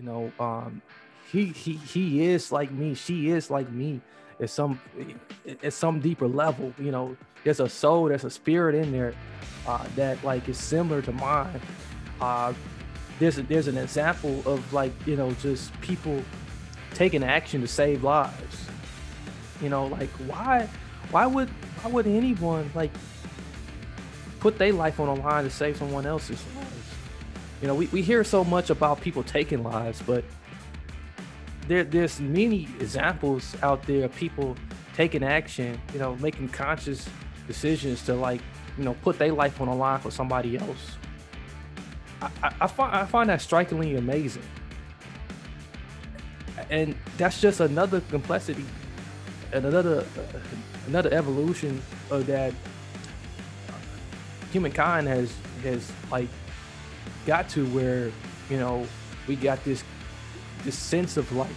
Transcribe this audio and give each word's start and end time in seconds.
You 0.00 0.06
know, 0.06 0.32
um, 0.40 0.80
he 1.30 1.46
he 1.46 1.74
he 1.74 2.24
is 2.24 2.50
like 2.50 2.70
me. 2.70 2.94
She 2.94 3.30
is 3.30 3.50
like 3.50 3.70
me. 3.70 4.00
At 4.40 4.48
some 4.48 4.80
at 5.62 5.74
some 5.74 6.00
deeper 6.00 6.26
level, 6.26 6.72
you 6.78 6.90
know, 6.90 7.14
there's 7.44 7.60
a 7.60 7.68
soul, 7.68 8.06
there's 8.06 8.24
a 8.24 8.30
spirit 8.30 8.74
in 8.74 8.90
there 8.92 9.12
uh, 9.66 9.84
that 9.96 10.22
like 10.24 10.48
is 10.48 10.56
similar 10.56 11.02
to 11.02 11.12
mine. 11.12 11.60
Uh, 12.18 12.54
there's 13.18 13.36
a, 13.36 13.42
there's 13.42 13.68
an 13.68 13.76
example 13.76 14.42
of 14.46 14.72
like 14.72 14.92
you 15.06 15.16
know 15.16 15.32
just 15.32 15.78
people 15.82 16.22
taking 16.94 17.22
action 17.22 17.60
to 17.60 17.68
save 17.68 18.02
lives. 18.02 18.66
You 19.60 19.68
know, 19.68 19.88
like 19.88 20.10
why 20.26 20.66
why 21.10 21.26
would 21.26 21.50
why 21.82 21.90
would 21.90 22.06
anyone 22.06 22.70
like 22.74 22.92
put 24.38 24.56
their 24.56 24.72
life 24.72 24.98
on 24.98 25.14
the 25.14 25.22
line 25.22 25.44
to 25.44 25.50
save 25.50 25.76
someone 25.76 26.06
else's 26.06 26.42
lives? 26.56 26.69
You 27.60 27.68
know, 27.68 27.74
we, 27.74 27.86
we 27.86 28.02
hear 28.02 28.24
so 28.24 28.42
much 28.42 28.70
about 28.70 29.00
people 29.00 29.22
taking 29.22 29.62
lives, 29.62 30.02
but 30.06 30.24
there 31.68 31.84
there's 31.84 32.20
many 32.20 32.64
examples 32.80 33.54
out 33.62 33.82
there 33.82 34.04
of 34.04 34.14
people 34.16 34.56
taking 34.94 35.22
action, 35.22 35.80
you 35.92 35.98
know, 35.98 36.16
making 36.16 36.48
conscious 36.48 37.08
decisions 37.46 38.02
to 38.04 38.14
like, 38.14 38.40
you 38.78 38.84
know, 38.84 38.94
put 39.02 39.18
their 39.18 39.32
life 39.32 39.60
on 39.60 39.68
the 39.68 39.74
line 39.74 40.00
for 40.00 40.10
somebody 40.10 40.56
else. 40.56 40.96
I, 42.22 42.30
I, 42.42 42.54
I 42.62 42.66
find 42.66 42.96
I 42.96 43.04
find 43.04 43.28
that 43.28 43.40
strikingly 43.42 43.96
amazing. 43.96 44.42
And 46.70 46.94
that's 47.16 47.40
just 47.40 47.60
another 47.60 48.00
complexity 48.02 48.64
and 49.52 49.64
another 49.64 50.00
uh, 50.00 50.38
another 50.86 51.12
evolution 51.12 51.82
of 52.10 52.26
that 52.26 52.54
humankind 54.52 55.06
has 55.08 55.34
has 55.62 55.90
like 56.10 56.28
got 57.26 57.48
to 57.50 57.66
where 57.66 58.10
you 58.48 58.58
know 58.58 58.86
we 59.26 59.36
got 59.36 59.62
this 59.64 59.84
this 60.64 60.76
sense 60.76 61.16
of 61.16 61.30
like 61.32 61.50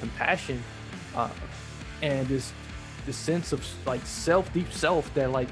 compassion 0.00 0.62
uh, 1.14 1.28
and 2.02 2.26
this 2.28 2.52
this 3.06 3.16
sense 3.16 3.52
of 3.52 3.64
like 3.86 4.04
self 4.04 4.52
deep 4.52 4.72
self 4.72 5.12
that 5.14 5.30
like 5.30 5.48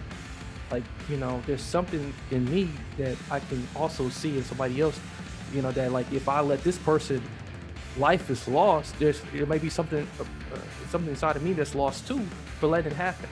like 0.70 0.82
you 1.08 1.16
know 1.16 1.40
there's 1.46 1.62
something 1.62 2.12
in 2.30 2.44
me 2.50 2.68
that 2.98 3.16
i 3.30 3.38
can 3.40 3.66
also 3.76 4.08
see 4.08 4.36
in 4.36 4.44
somebody 4.44 4.80
else 4.80 4.98
you 5.52 5.62
know 5.62 5.72
that 5.72 5.92
like 5.92 6.10
if 6.12 6.28
i 6.28 6.40
let 6.40 6.62
this 6.64 6.78
person 6.78 7.22
life 7.98 8.28
is 8.30 8.46
lost 8.48 8.98
there's 8.98 9.20
there 9.32 9.46
may 9.46 9.58
be 9.58 9.70
something 9.70 10.06
uh, 10.20 10.58
something 10.90 11.10
inside 11.10 11.36
of 11.36 11.42
me 11.42 11.52
that's 11.52 11.74
lost 11.74 12.06
too 12.06 12.20
for 12.58 12.66
letting 12.66 12.92
it 12.92 12.96
happen 12.96 13.28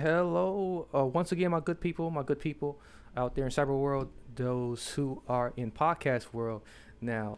hello 0.00 0.88
uh, 0.94 1.04
once 1.04 1.30
again 1.30 1.50
my 1.50 1.60
good 1.60 1.78
people 1.78 2.10
my 2.10 2.22
good 2.22 2.40
people 2.40 2.80
out 3.18 3.34
there 3.34 3.44
in 3.44 3.50
cyber 3.50 3.78
world 3.78 4.08
those 4.34 4.92
who 4.92 5.20
are 5.28 5.52
in 5.58 5.70
podcast 5.70 6.32
world. 6.32 6.62
Now 7.02 7.36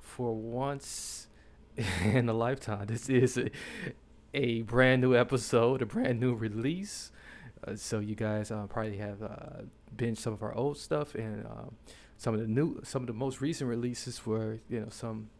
for 0.00 0.32
once 0.32 1.26
in 2.04 2.28
a 2.28 2.32
lifetime 2.32 2.86
this 2.86 3.08
is 3.08 3.36
a, 3.36 3.50
a 4.32 4.62
brand 4.62 5.02
new 5.02 5.16
episode 5.16 5.82
a 5.82 5.86
brand 5.86 6.20
new 6.20 6.34
release. 6.34 7.10
Uh, 7.66 7.74
so 7.74 7.98
you 7.98 8.14
guys 8.14 8.52
uh, 8.52 8.66
probably 8.68 8.98
have 8.98 9.20
uh, 9.20 9.62
binged 9.96 10.18
some 10.18 10.32
of 10.32 10.42
our 10.44 10.54
old 10.54 10.78
stuff 10.78 11.16
and 11.16 11.44
um, 11.46 11.74
some 12.16 12.32
of 12.32 12.38
the 12.38 12.46
new 12.46 12.80
some 12.84 13.02
of 13.02 13.08
the 13.08 13.12
most 13.12 13.40
recent 13.40 13.68
releases 13.68 14.24
were 14.24 14.60
you 14.68 14.78
know 14.78 14.88
some 14.88 15.30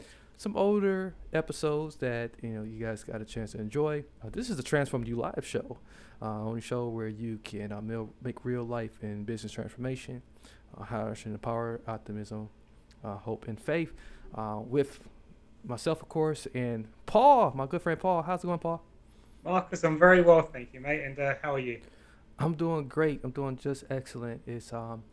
some 0.44 0.56
older 0.58 1.14
episodes 1.32 1.96
that 1.96 2.32
you 2.42 2.50
know 2.50 2.62
you 2.62 2.78
guys 2.78 3.02
got 3.02 3.22
a 3.22 3.24
chance 3.24 3.52
to 3.52 3.58
enjoy. 3.58 4.04
Uh, 4.22 4.28
this 4.30 4.50
is 4.50 4.58
the 4.58 4.62
Transform 4.62 5.02
U 5.04 5.16
Live 5.16 5.42
show, 5.42 5.78
uh, 6.20 6.42
only 6.42 6.60
show 6.60 6.88
where 6.88 7.08
you 7.08 7.38
can 7.42 7.72
uh, 7.72 7.80
make 8.22 8.44
real 8.44 8.62
life 8.62 8.98
and 9.00 9.24
business 9.24 9.52
transformation, 9.52 10.20
uh, 10.78 10.84
harnessing 10.84 11.32
the 11.32 11.38
power, 11.38 11.80
optimism, 11.88 12.50
uh, 13.02 13.16
hope, 13.16 13.48
and 13.48 13.58
faith. 13.58 13.94
Uh, 14.34 14.60
with 14.60 15.00
myself, 15.64 16.02
of 16.02 16.10
course, 16.10 16.46
and 16.54 16.88
Paul, 17.06 17.52
my 17.54 17.64
good 17.64 17.80
friend 17.80 17.98
Paul. 17.98 18.20
How's 18.20 18.44
it 18.44 18.46
going, 18.46 18.58
Paul? 18.58 18.84
Marcus, 19.44 19.82
I'm 19.82 19.98
very 19.98 20.20
well, 20.20 20.42
thank 20.42 20.74
you, 20.74 20.80
mate. 20.80 21.04
And 21.04 21.18
uh, 21.18 21.36
how 21.40 21.54
are 21.54 21.58
you? 21.58 21.80
I'm 22.38 22.52
doing 22.52 22.86
great. 22.86 23.20
I'm 23.24 23.30
doing 23.30 23.56
just 23.56 23.84
excellent. 23.88 24.42
It's 24.46 24.74
um, 24.74 25.04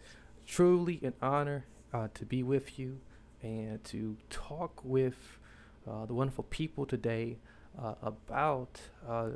truly 0.45 0.99
an 1.01 1.13
honor 1.21 1.67
uh, 1.93 2.09
to 2.15 2.25
be 2.25 2.43
with 2.43 2.77
you 2.77 2.99
and 3.41 3.83
to 3.85 4.17
talk 4.29 4.81
with 4.83 5.39
uh, 5.89 6.05
the 6.05 6.13
wonderful 6.13 6.43
people 6.45 6.85
today 6.85 7.37
uh, 7.81 7.95
about 8.03 8.79
uh, 9.07 9.29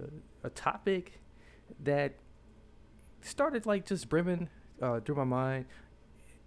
a 0.43 0.49
topic 0.49 1.19
that 1.83 2.15
started 3.21 3.65
like 3.65 3.85
just 3.85 4.09
brimming 4.09 4.49
uh, 4.81 4.99
through 4.99 5.15
my 5.15 5.23
mind 5.23 5.65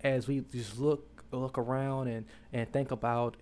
as 0.03 0.29
we 0.29 0.41
just 0.53 0.79
look 0.79 1.25
look 1.33 1.59
around 1.59 2.09
and 2.09 2.25
and 2.53 2.73
think 2.73 2.91
about 2.91 3.37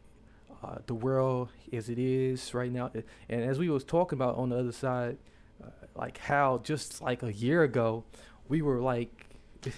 uh, 0.64 0.78
the 0.86 0.94
world 0.94 1.50
as 1.72 1.88
it 1.88 1.98
is 1.98 2.54
right 2.54 2.72
now. 2.72 2.90
And 3.28 3.42
as 3.44 3.58
we 3.58 3.68
was 3.68 3.84
talking 3.84 4.16
about 4.16 4.36
on 4.36 4.48
the 4.48 4.58
other 4.58 4.72
side 4.72 5.18
uh, 5.62 5.68
like 5.94 6.18
how 6.18 6.60
just 6.64 7.02
like 7.02 7.22
a 7.22 7.32
year 7.32 7.62
ago 7.62 8.04
we 8.48 8.62
were 8.62 8.80
like 8.80 9.26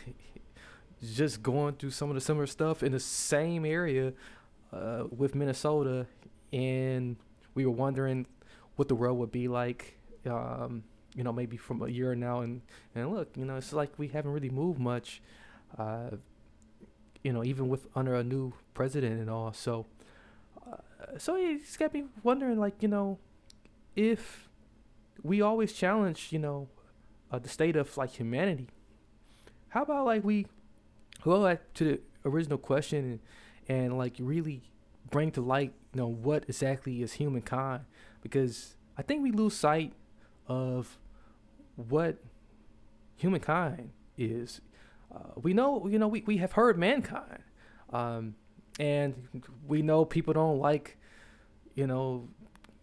just 1.03 1.42
going 1.42 1.75
through 1.75 1.91
some 1.91 2.09
of 2.09 2.14
the 2.14 2.20
similar 2.20 2.47
stuff 2.47 2.82
in 2.82 2.92
the 2.92 3.00
same 3.00 3.64
area 3.64 4.12
uh, 4.72 5.04
with 5.16 5.34
Minnesota, 5.34 6.06
and 6.53 7.16
we 7.54 7.64
were 7.64 7.72
wondering 7.72 8.26
what 8.76 8.88
the 8.88 8.94
world 8.94 9.19
would 9.19 9.32
be 9.32 9.48
like, 9.48 9.98
um, 10.26 10.82
you 11.14 11.25
know, 11.25 11.32
maybe 11.32 11.56
from 11.56 11.82
a 11.82 11.88
year 11.88 12.14
now. 12.14 12.41
And 12.41 12.62
and 12.94 13.12
look, 13.12 13.37
you 13.37 13.44
know, 13.44 13.56
it's 13.56 13.72
like 13.72 13.91
we 13.98 14.08
haven't 14.08 14.32
really 14.32 14.50
moved 14.50 14.78
much, 14.78 15.20
uh, 15.78 16.10
you 17.22 17.32
know, 17.32 17.44
even 17.44 17.69
with 17.69 17.87
under 17.94 18.14
a 18.14 18.25
new 18.25 18.53
president 18.75 19.20
and 19.20 19.31
all. 19.31 19.53
So, 19.53 19.87
uh, 20.66 20.76
so 21.19 21.37
it's 21.37 21.76
got 21.76 21.94
me 21.94 22.04
wondering, 22.22 22.58
like, 22.58 22.82
you 22.82 22.88
know, 22.88 23.19
if 23.97 24.48
we 25.22 25.41
always 25.41 25.72
challenge, 25.72 26.28
you 26.31 26.38
know, 26.38 26.69
uh, 27.31 27.38
the 27.38 27.48
state 27.48 27.76
of 27.76 27.97
like 27.97 28.10
humanity. 28.10 28.69
How 29.70 29.82
about 29.82 30.06
like 30.06 30.25
we 30.25 30.47
go 31.22 31.44
back 31.44 31.72
to 31.74 31.84
the 31.84 32.00
original 32.24 32.58
question 32.58 33.20
and, 33.68 33.78
and 33.78 33.98
like 33.98 34.14
really 34.18 34.62
bring 35.10 35.30
to 35.32 35.40
light, 35.40 35.72
you 35.94 36.00
know, 36.00 36.08
what 36.08 36.44
exactly 36.48 37.02
is 37.02 37.14
humankind? 37.14 37.82
Because 38.22 38.76
I 38.96 39.02
think 39.02 39.22
we 39.22 39.30
lose 39.30 39.54
sight 39.54 39.92
of 40.46 40.98
what 41.76 42.18
humankind 43.16 43.90
is. 44.16 44.60
Uh, 45.14 45.32
we 45.36 45.54
know, 45.54 45.86
you 45.86 45.98
know, 45.98 46.08
we, 46.08 46.22
we 46.26 46.36
have 46.38 46.52
heard 46.52 46.78
mankind, 46.78 47.42
um, 47.92 48.34
and 48.78 49.28
we 49.66 49.80
know 49.82 50.04
people 50.04 50.34
don't 50.34 50.58
like, 50.58 50.98
you 51.74 51.86
know, 51.86 52.28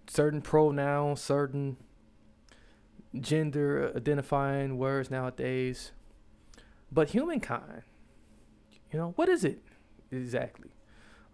certain 0.07 0.41
pronouns, 0.41 1.22
certain 1.22 1.77
gender 3.19 3.94
identifying 3.95 4.77
words 4.77 5.12
nowadays. 5.12 5.92
But 6.92 7.10
humankind, 7.10 7.83
you 8.92 9.00
know, 9.00 9.14
what 9.16 9.30
is 9.30 9.44
it 9.44 9.62
exactly? 10.12 10.70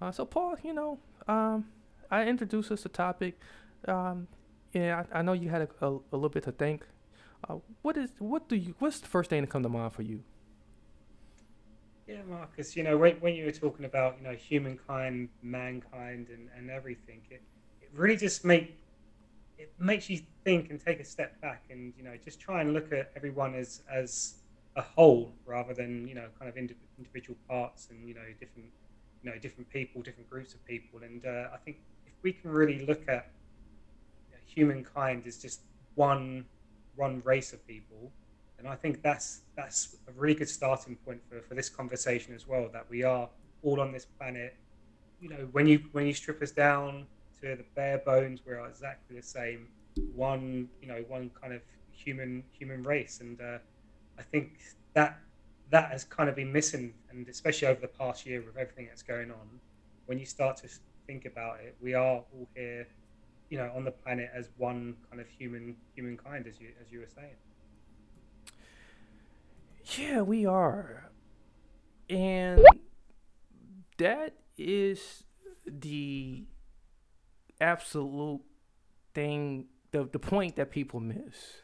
Uh, 0.02 0.12
so, 0.12 0.26
Paul, 0.26 0.56
you 0.64 0.74
know, 0.74 1.00
um, 1.28 1.66
I 2.10 2.26
introduced 2.26 2.72
us 2.72 2.82
to 2.82 2.90
topic. 2.90 3.40
Um, 3.88 4.28
yeah, 4.74 5.04
I, 5.14 5.20
I, 5.20 5.22
know 5.22 5.34
you 5.34 5.50
had 5.50 5.62
a, 5.62 5.86
a, 5.86 5.90
a 5.92 6.16
little 6.16 6.30
bit 6.30 6.44
to 6.44 6.52
think. 6.52 6.86
Uh, 7.48 7.56
what 7.82 7.98
is 7.98 8.12
what 8.20 8.48
do 8.48 8.56
you? 8.56 8.76
What's 8.80 9.00
the 9.00 9.08
first 9.08 9.30
thing 9.30 9.42
to 9.42 9.48
come 9.48 9.64
to 9.64 9.70
mind 9.70 9.94
for 9.94 10.04
you? 10.04 10.24
Yeah, 12.08 12.22
Marcus. 12.28 12.76
You 12.76 12.84
know, 12.84 12.98
when, 12.98 13.16
when 13.16 13.36
you 13.36 13.46
were 13.46 13.52
talking 13.52 13.86
about 13.86 14.18
you 14.18 14.28
know 14.28 14.36
humankind, 14.36 15.30
mankind, 15.42 16.28
and, 16.30 16.50
and 16.56 16.70
everything, 16.70 17.22
it, 17.30 17.42
it 17.82 17.90
really 17.94 18.18
just 18.18 18.46
make 18.46 18.78
it 19.58 19.72
makes 19.80 20.10
you 20.10 20.20
think 20.44 20.70
and 20.72 20.80
take 20.80 21.00
a 21.00 21.06
step 21.06 21.40
back, 21.42 21.64
and 21.70 21.94
you 21.98 22.04
know, 22.04 22.14
just 22.24 22.40
try 22.40 22.62
and 22.62 22.74
look 22.74 22.92
at 22.92 23.12
everyone 23.16 23.56
as 23.56 23.82
as 23.92 24.41
a 24.76 24.82
whole 24.82 25.34
rather 25.46 25.74
than 25.74 26.08
you 26.08 26.16
know 26.16 26.28
kind 26.40 26.50
of 26.50 26.58
individual 26.98 27.38
parts 27.48 27.90
and 27.90 28.08
you 28.08 28.14
know 28.14 28.22
different 28.40 28.70
you 29.24 29.30
know 29.30 29.38
different 29.38 29.70
people, 29.70 30.02
different 30.02 30.30
groups 30.30 30.54
of 30.54 30.66
people. 30.66 31.02
And 31.04 31.26
uh, 31.26 31.50
I 31.54 31.58
think 31.58 31.78
if 32.06 32.14
we 32.24 32.34
can 32.34 32.52
really 32.52 32.86
look 32.86 33.08
at 33.08 33.32
humankind 34.46 35.24
as 35.26 35.38
just 35.38 35.62
one 35.96 36.46
one 36.96 37.22
race 37.24 37.54
of 37.54 37.66
people, 37.68 38.12
and 38.58 38.68
I 38.68 38.76
think 38.76 39.02
that's 39.02 39.42
that's 39.56 39.96
a 40.08 40.12
really 40.12 40.36
good 40.36 40.50
starting 40.50 40.96
point 40.96 41.22
for, 41.30 41.42
for 41.42 41.56
this 41.56 41.70
conversation 41.70 42.34
as 42.36 42.48
well. 42.48 42.70
That 42.72 42.90
we 42.90 43.04
are 43.04 43.30
all 43.64 43.80
on 43.80 43.92
this 43.92 44.06
planet. 44.06 44.56
You 45.20 45.30
know, 45.30 45.48
when 45.52 45.68
you 45.68 45.84
when 45.92 46.06
you 46.06 46.14
strip 46.14 46.42
us 46.42 46.52
down 46.52 47.08
to 47.42 47.56
the 47.56 47.66
bare 47.76 48.00
bones, 48.00 48.42
we're 48.46 48.64
exactly 48.66 49.16
the 49.16 49.24
same. 49.24 49.68
One, 50.14 50.70
you 50.82 50.88
know, 50.88 51.04
one 51.08 51.32
kind 51.40 51.54
of 51.54 51.62
human 51.92 52.44
human 52.52 52.84
race, 52.84 53.22
and 53.22 53.40
uh, 53.40 53.60
I 54.18 54.24
think 54.24 54.60
that 54.94 55.20
that 55.70 55.92
has 55.92 56.04
kind 56.04 56.30
of 56.30 56.36
been 56.36 56.52
missing, 56.52 56.94
and 57.10 57.28
especially 57.28 57.68
over 57.68 57.82
the 57.82 57.88
past 57.88 58.26
year 58.26 58.42
with 58.46 58.58
everything 58.58 58.88
that's 58.88 59.04
going 59.04 59.32
on. 59.32 59.60
When 60.06 60.20
you 60.20 60.26
start 60.26 60.58
to 60.58 60.70
think 61.08 61.26
about 61.26 61.62
it, 61.62 61.76
we 61.82 61.94
are 61.94 62.18
all 62.18 62.48
here, 62.56 62.88
you 63.50 63.58
know, 63.58 63.72
on 63.76 63.86
the 63.86 63.92
planet 63.92 64.30
as 64.34 64.50
one 64.58 64.96
kind 65.10 65.22
of 65.22 65.28
human 65.28 65.76
humankind, 65.96 66.46
as 66.48 66.60
you 66.60 66.70
as 66.82 66.92
you 66.92 67.00
were 67.00 67.10
saying. 67.14 67.36
Yeah, 69.98 70.22
we 70.22 70.46
are. 70.46 71.12
And 72.10 72.66
that 73.98 74.36
is 74.58 75.24
the 75.66 76.46
absolute 77.62 78.42
thing, 79.14 79.68
the, 79.92 80.10
the 80.12 80.20
point 80.20 80.56
that 80.58 80.72
people 80.72 81.00
miss. 81.00 81.62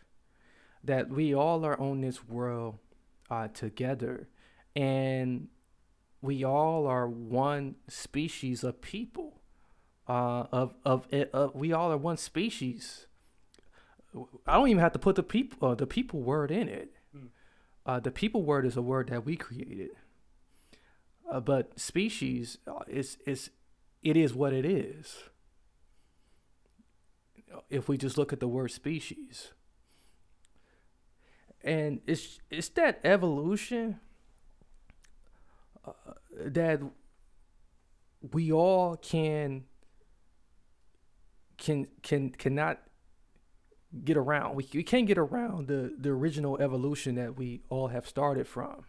That 0.88 1.10
we 1.10 1.36
all 1.36 1.64
are 1.64 1.80
on 1.80 2.02
this 2.02 2.28
world 2.28 2.80
uh, 3.30 3.48
together. 3.50 4.28
And 4.76 5.48
we 6.22 6.44
all 6.44 6.88
are 6.88 7.08
one 7.08 7.76
species 7.88 8.64
of 8.64 8.82
people. 8.82 9.42
Uh, 10.08 10.46
of, 10.52 10.74
of, 10.86 11.08
of 11.34 11.54
we 11.54 11.74
all 11.74 11.92
are 11.92 11.98
one 11.98 12.18
species. 12.18 13.08
I 14.46 14.56
don't 14.56 14.70
even 14.70 14.82
have 14.82 14.94
to 14.94 15.00
put 15.00 15.16
the 15.16 15.24
people 15.24 15.70
uh, 15.70 15.76
the 15.76 15.86
people 15.86 16.22
word 16.22 16.50
in 16.50 16.68
it. 16.70 16.94
Uh, 17.86 18.00
the 18.00 18.12
people 18.12 18.44
word 18.44 18.66
is 18.66 18.76
a 18.76 18.82
word 18.82 19.10
that 19.10 19.26
we 19.26 19.36
created. 19.36 19.92
Uh, 21.30 21.40
but 21.40 21.80
species 21.80 22.58
uh, 22.68 22.80
is 22.88 23.18
is 23.26 23.50
it 24.02 24.18
is 24.18 24.34
what 24.34 24.54
it 24.54 24.66
is. 24.66 25.16
If 27.70 27.88
we 27.90 27.98
just 27.98 28.18
look 28.18 28.32
at 28.32 28.40
the 28.40 28.48
word 28.48 28.72
species, 28.72 29.54
and 31.68 32.00
it's 32.08 32.40
it's 32.50 32.70
that 32.70 33.02
evolution 33.04 34.00
uh, 35.86 35.92
that 36.32 36.80
we 38.32 38.54
all 38.54 38.96
can 38.96 39.66
can 41.58 41.88
can 42.02 42.30
cannot 42.30 42.80
get 44.04 44.16
around. 44.16 44.56
We, 44.56 44.68
we 44.74 44.84
can't 44.84 45.08
get 45.08 45.18
around 45.18 45.68
the, 45.68 45.94
the 45.98 46.10
original 46.10 46.58
evolution 46.60 47.16
that 47.16 47.38
we 47.38 47.62
all 47.70 47.88
have 47.90 48.08
started 48.08 48.48
from 48.48 48.86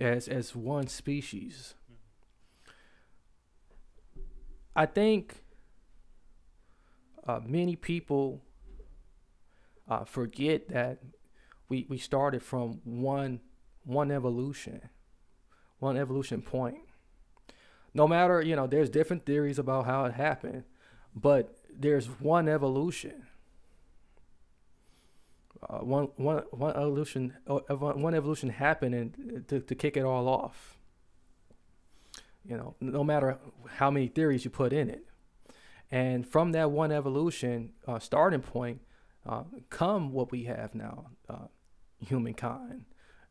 as 0.00 0.28
as 0.28 0.56
one 0.56 0.86
species. 0.86 1.74
I 4.74 4.86
think 4.86 5.42
uh, 7.26 7.40
many 7.44 7.76
people 7.76 8.40
uh, 9.86 10.04
forget 10.04 10.68
that 10.68 11.00
we, 11.70 11.86
we 11.88 11.96
started 11.96 12.42
from 12.42 12.80
one 12.84 13.40
one 13.84 14.10
evolution, 14.10 14.90
one 15.78 15.96
evolution 15.96 16.42
point. 16.42 16.80
No 17.94 18.06
matter, 18.06 18.42
you 18.42 18.54
know, 18.54 18.66
there's 18.66 18.90
different 18.90 19.24
theories 19.24 19.58
about 19.58 19.86
how 19.86 20.04
it 20.04 20.12
happened, 20.12 20.64
but 21.14 21.56
there's 21.74 22.06
one 22.06 22.46
evolution 22.48 23.26
uh, 25.68 25.78
one 25.78 26.08
one 26.16 26.42
one 26.50 26.70
evolution 26.70 27.34
uh, 27.46 27.58
one 27.74 28.14
evolution 28.14 28.50
happened, 28.50 29.14
uh, 29.36 29.40
to, 29.48 29.60
to 29.60 29.74
kick 29.74 29.96
it 29.96 30.04
all 30.04 30.28
off. 30.28 30.78
You 32.44 32.56
know, 32.56 32.74
no 32.80 33.04
matter 33.04 33.38
how 33.68 33.90
many 33.90 34.08
theories 34.08 34.44
you 34.44 34.50
put 34.50 34.72
in 34.72 34.88
it, 34.88 35.04
and 35.90 36.26
from 36.26 36.52
that 36.52 36.70
one 36.70 36.92
evolution 36.92 37.72
uh, 37.86 37.98
starting 37.98 38.40
point, 38.40 38.80
uh, 39.26 39.44
come 39.68 40.12
what 40.12 40.32
we 40.32 40.44
have 40.44 40.74
now, 40.74 41.10
uh, 41.28 41.46
humankind, 42.00 42.84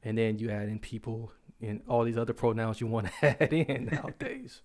and 0.03 0.17
then 0.17 0.39
you 0.39 0.49
add 0.49 0.69
in 0.69 0.79
people 0.79 1.31
and 1.61 1.81
all 1.87 2.03
these 2.03 2.17
other 2.17 2.33
pronouns 2.33 2.79
you 2.79 2.87
want 2.87 3.07
to 3.07 3.41
add 3.43 3.53
in 3.53 3.89
nowadays. 3.91 4.61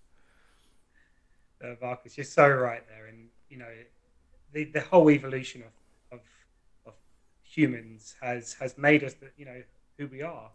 uh, 1.63 1.75
Marcus, 1.81 2.17
you're 2.17 2.23
so 2.23 2.47
right 2.47 2.87
there, 2.87 3.07
and 3.07 3.29
you 3.49 3.57
know, 3.57 3.71
the 4.53 4.65
the 4.65 4.81
whole 4.81 5.09
evolution 5.09 5.61
of 5.63 6.19
of, 6.19 6.25
of 6.85 6.93
humans 7.43 8.15
has 8.21 8.53
has 8.53 8.77
made 8.77 9.03
us 9.03 9.13
that 9.15 9.33
you 9.37 9.45
know 9.45 9.61
who 9.97 10.07
we 10.07 10.21
are. 10.21 10.49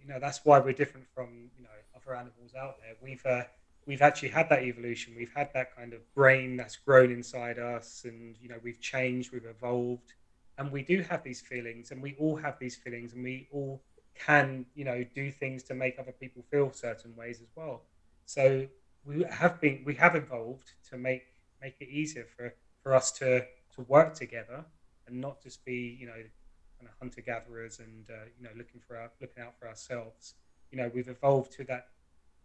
You 0.00 0.08
know 0.08 0.18
that's 0.20 0.40
why 0.44 0.58
we're 0.58 0.72
different 0.72 1.06
from 1.14 1.50
you 1.56 1.64
know 1.64 1.70
other 1.94 2.16
animals 2.16 2.52
out 2.58 2.76
there. 2.80 2.94
We've 3.02 3.24
uh, 3.26 3.44
we've 3.86 4.02
actually 4.02 4.30
had 4.30 4.48
that 4.48 4.62
evolution. 4.62 5.14
We've 5.16 5.32
had 5.34 5.50
that 5.54 5.76
kind 5.76 5.92
of 5.92 6.00
brain 6.14 6.56
that's 6.56 6.76
grown 6.76 7.10
inside 7.10 7.58
us, 7.58 8.02
and 8.04 8.36
you 8.40 8.48
know 8.48 8.56
we've 8.62 8.80
changed, 8.80 9.32
we've 9.32 9.46
evolved, 9.46 10.12
and 10.58 10.70
we 10.70 10.82
do 10.82 11.02
have 11.02 11.22
these 11.22 11.40
feelings, 11.40 11.90
and 11.90 12.02
we 12.02 12.14
all 12.18 12.36
have 12.36 12.58
these 12.58 12.76
feelings, 12.76 13.12
and 13.12 13.24
we 13.24 13.48
all 13.52 13.82
can 14.14 14.66
you 14.74 14.84
know 14.84 15.04
do 15.14 15.30
things 15.30 15.62
to 15.64 15.74
make 15.74 15.98
other 15.98 16.12
people 16.12 16.42
feel 16.50 16.72
certain 16.72 17.14
ways 17.16 17.40
as 17.40 17.48
well. 17.56 17.82
So 18.26 18.66
we 19.04 19.24
have 19.30 19.60
been 19.60 19.82
we 19.84 19.94
have 19.94 20.14
evolved 20.16 20.72
to 20.90 20.96
make 20.96 21.24
make 21.60 21.76
it 21.80 21.88
easier 21.88 22.26
for 22.36 22.54
for 22.82 22.94
us 22.94 23.12
to 23.12 23.44
to 23.74 23.82
work 23.88 24.14
together 24.14 24.64
and 25.06 25.20
not 25.20 25.42
just 25.42 25.64
be 25.64 25.96
you 26.00 26.06
know 26.06 26.12
kind 26.12 26.88
of 26.88 26.94
hunter 27.00 27.20
gatherers 27.20 27.80
and 27.80 28.10
uh, 28.10 28.24
you 28.38 28.44
know 28.44 28.50
looking 28.56 28.80
for 28.86 28.96
our, 28.96 29.10
looking 29.20 29.42
out 29.42 29.58
for 29.58 29.68
ourselves. 29.68 30.34
You 30.70 30.78
know 30.78 30.90
we've 30.94 31.08
evolved 31.08 31.52
to 31.52 31.64
that 31.64 31.88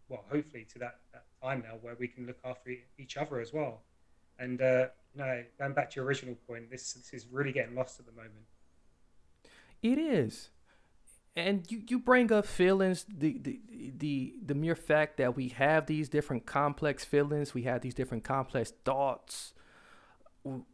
well 0.08 0.24
hopefully 0.30 0.66
to 0.72 0.78
that, 0.80 1.00
that 1.12 1.24
time 1.42 1.62
now 1.62 1.76
where 1.80 1.96
we 1.98 2.08
can 2.08 2.26
look 2.26 2.38
after 2.44 2.70
each 2.98 3.16
other 3.16 3.40
as 3.40 3.52
well. 3.52 3.82
And 4.40 4.60
uh, 4.60 4.86
you 5.14 5.22
know 5.22 5.44
going 5.58 5.74
back 5.74 5.90
to 5.90 5.96
your 5.96 6.06
original 6.06 6.34
point, 6.48 6.70
this 6.70 6.94
this 6.94 7.12
is 7.12 7.26
really 7.30 7.52
getting 7.52 7.76
lost 7.76 8.00
at 8.00 8.06
the 8.06 8.12
moment. 8.12 8.32
It 9.82 9.98
is. 9.98 10.50
And 11.36 11.70
you, 11.70 11.82
you 11.86 12.00
bring 12.00 12.32
up 12.32 12.44
feelings, 12.44 13.06
the, 13.08 13.38
the 13.38 13.60
the 13.96 14.34
the 14.44 14.54
mere 14.54 14.74
fact 14.74 15.16
that 15.18 15.36
we 15.36 15.48
have 15.48 15.86
these 15.86 16.08
different 16.08 16.44
complex 16.44 17.04
feelings, 17.04 17.54
we 17.54 17.62
have 17.62 17.82
these 17.82 17.94
different 17.94 18.24
complex 18.24 18.72
thoughts, 18.84 19.54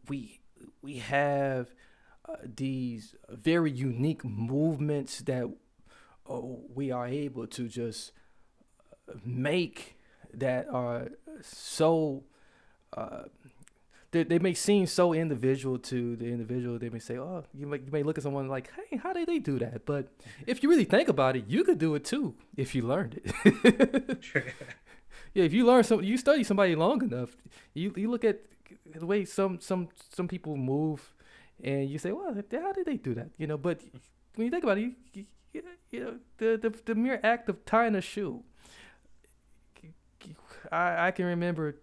we 0.08 0.40
we 0.80 0.98
have 0.98 1.74
uh, 2.28 2.36
these 2.42 3.14
very 3.29 3.70
unique 3.70 4.24
movements 4.24 5.20
that 5.20 5.44
uh, 6.29 6.41
we 6.74 6.91
are 6.91 7.06
able 7.06 7.46
to 7.46 7.69
just 7.69 8.12
uh, 9.08 9.12
make 9.24 9.98
that 10.32 10.67
are 10.72 11.08
so 11.43 12.24
uh, 12.96 13.24
they, 14.13 14.22
they 14.25 14.39
may 14.39 14.55
seem 14.55 14.86
so 14.86 15.13
individual 15.13 15.79
to 15.79 16.17
the 16.17 16.27
individual 16.27 16.79
they 16.79 16.89
may 16.89 16.98
say 16.98 17.19
oh 17.19 17.44
you 17.55 17.67
may, 17.67 17.79
you 17.79 17.91
may 17.93 18.03
look 18.03 18.19
at 18.19 18.25
someone 18.25 18.48
like 18.48 18.70
hey 18.91 18.96
how 18.96 19.13
did 19.13 19.29
they 19.29 19.39
do 19.39 19.58
that 19.58 19.84
but 19.84 20.08
if 20.46 20.63
you 20.63 20.69
really 20.69 20.84
think 20.84 21.08
about 21.08 21.36
it 21.36 21.44
you 21.48 21.65
could 21.65 21.79
do 21.79 21.94
it 21.94 22.05
too 22.05 22.34
if 22.56 22.75
you 22.75 22.82
learned 22.82 23.20
it 23.44 24.25
yeah 25.34 25.44
if 25.44 25.53
you 25.53 25.65
learn 25.65 25.82
some 25.84 26.03
you 26.03 26.17
study 26.17 26.44
somebody 26.44 26.75
long 26.75 27.03
enough 27.03 27.36
you, 27.75 27.93
you 27.96 28.10
look 28.10 28.25
at 28.25 28.41
the 28.94 29.06
way 29.06 29.25
some 29.25 29.60
some 29.60 29.89
some 30.15 30.29
people 30.29 30.56
move, 30.56 31.15
and 31.63 31.89
you 31.89 31.98
say, 31.98 32.13
well, 32.13 32.34
how 32.34 32.72
did 32.72 32.86
they 32.86 32.96
do 32.96 33.15
that? 33.15 33.31
You 33.39 33.46
know, 33.46 33.56
but 33.56 33.81
when 34.34 34.46
you 34.46 34.51
think 34.51 34.65
about 34.65 34.79
it, 34.79 34.82
you, 34.82 35.25
you, 35.53 35.63
you 35.91 36.01
know, 36.01 36.15
the, 36.39 36.56
the 36.56 36.75
the 36.84 36.94
mere 36.94 37.20
act 37.22 37.48
of 37.48 37.65
tying 37.65 37.94
a 37.94 38.01
shoe. 38.01 38.43
I 40.72 41.08
I 41.08 41.10
can 41.10 41.27
remember. 41.27 41.77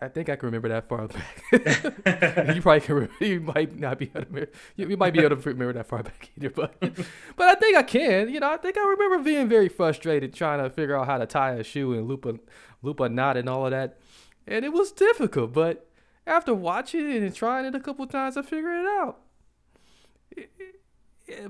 I 0.00 0.08
think 0.08 0.28
I 0.28 0.36
can 0.36 0.46
remember 0.46 0.68
that 0.70 0.88
far 0.88 1.06
back. 1.06 1.44
you 2.56 2.62
probably 2.62 2.80
can. 2.80 2.94
Remember, 2.96 3.14
you 3.20 3.40
might 3.40 3.78
not 3.78 3.98
be 3.98 4.06
able 4.06 4.22
to. 4.22 4.26
Remember, 4.26 4.50
you, 4.74 4.88
you 4.88 4.96
might 4.96 5.12
be 5.12 5.20
able 5.20 5.36
to 5.36 5.48
remember 5.48 5.72
that 5.74 5.86
far 5.86 6.02
back 6.02 6.30
either, 6.36 6.50
but 6.50 6.74
but 6.80 7.48
I 7.48 7.54
think 7.54 7.76
I 7.76 7.84
can. 7.84 8.28
You 8.28 8.40
know, 8.40 8.50
I 8.50 8.56
think 8.56 8.76
I 8.76 8.80
remember 8.80 9.18
being 9.22 9.48
very 9.48 9.68
frustrated 9.68 10.34
trying 10.34 10.62
to 10.62 10.68
figure 10.68 10.96
out 10.96 11.06
how 11.06 11.18
to 11.18 11.26
tie 11.26 11.52
a 11.52 11.62
shoe 11.62 11.92
and 11.94 12.08
loop 12.08 12.26
a 12.26 12.34
loop 12.82 12.98
a 12.98 13.08
knot 13.08 13.36
and 13.36 13.48
all 13.48 13.64
of 13.64 13.70
that 13.70 13.98
and 14.46 14.64
it 14.64 14.72
was 14.72 14.92
difficult. 14.92 15.52
But 15.52 15.88
after 16.26 16.54
watching 16.54 17.10
it 17.10 17.22
and 17.22 17.34
trying 17.34 17.64
it 17.64 17.74
a 17.74 17.80
couple 17.80 18.06
times, 18.06 18.36
I 18.36 18.42
figured 18.42 18.80
it 18.80 18.86
out. 18.86 19.20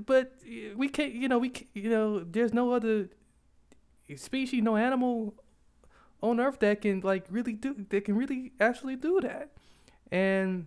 but 0.06 0.32
we 0.76 0.88
can't, 0.88 1.12
you 1.12 1.28
know, 1.28 1.38
we 1.38 1.52
you 1.74 1.90
know, 1.90 2.20
there's 2.20 2.52
no 2.52 2.72
other 2.72 3.08
species, 4.16 4.62
no 4.62 4.76
animal 4.76 5.34
on 6.22 6.40
Earth 6.40 6.58
that 6.60 6.80
can 6.80 7.00
like 7.00 7.26
really 7.30 7.52
do, 7.52 7.74
that 7.90 8.04
can 8.04 8.16
really 8.16 8.52
actually 8.60 8.96
do 8.96 9.20
that, 9.20 9.50
and. 10.10 10.66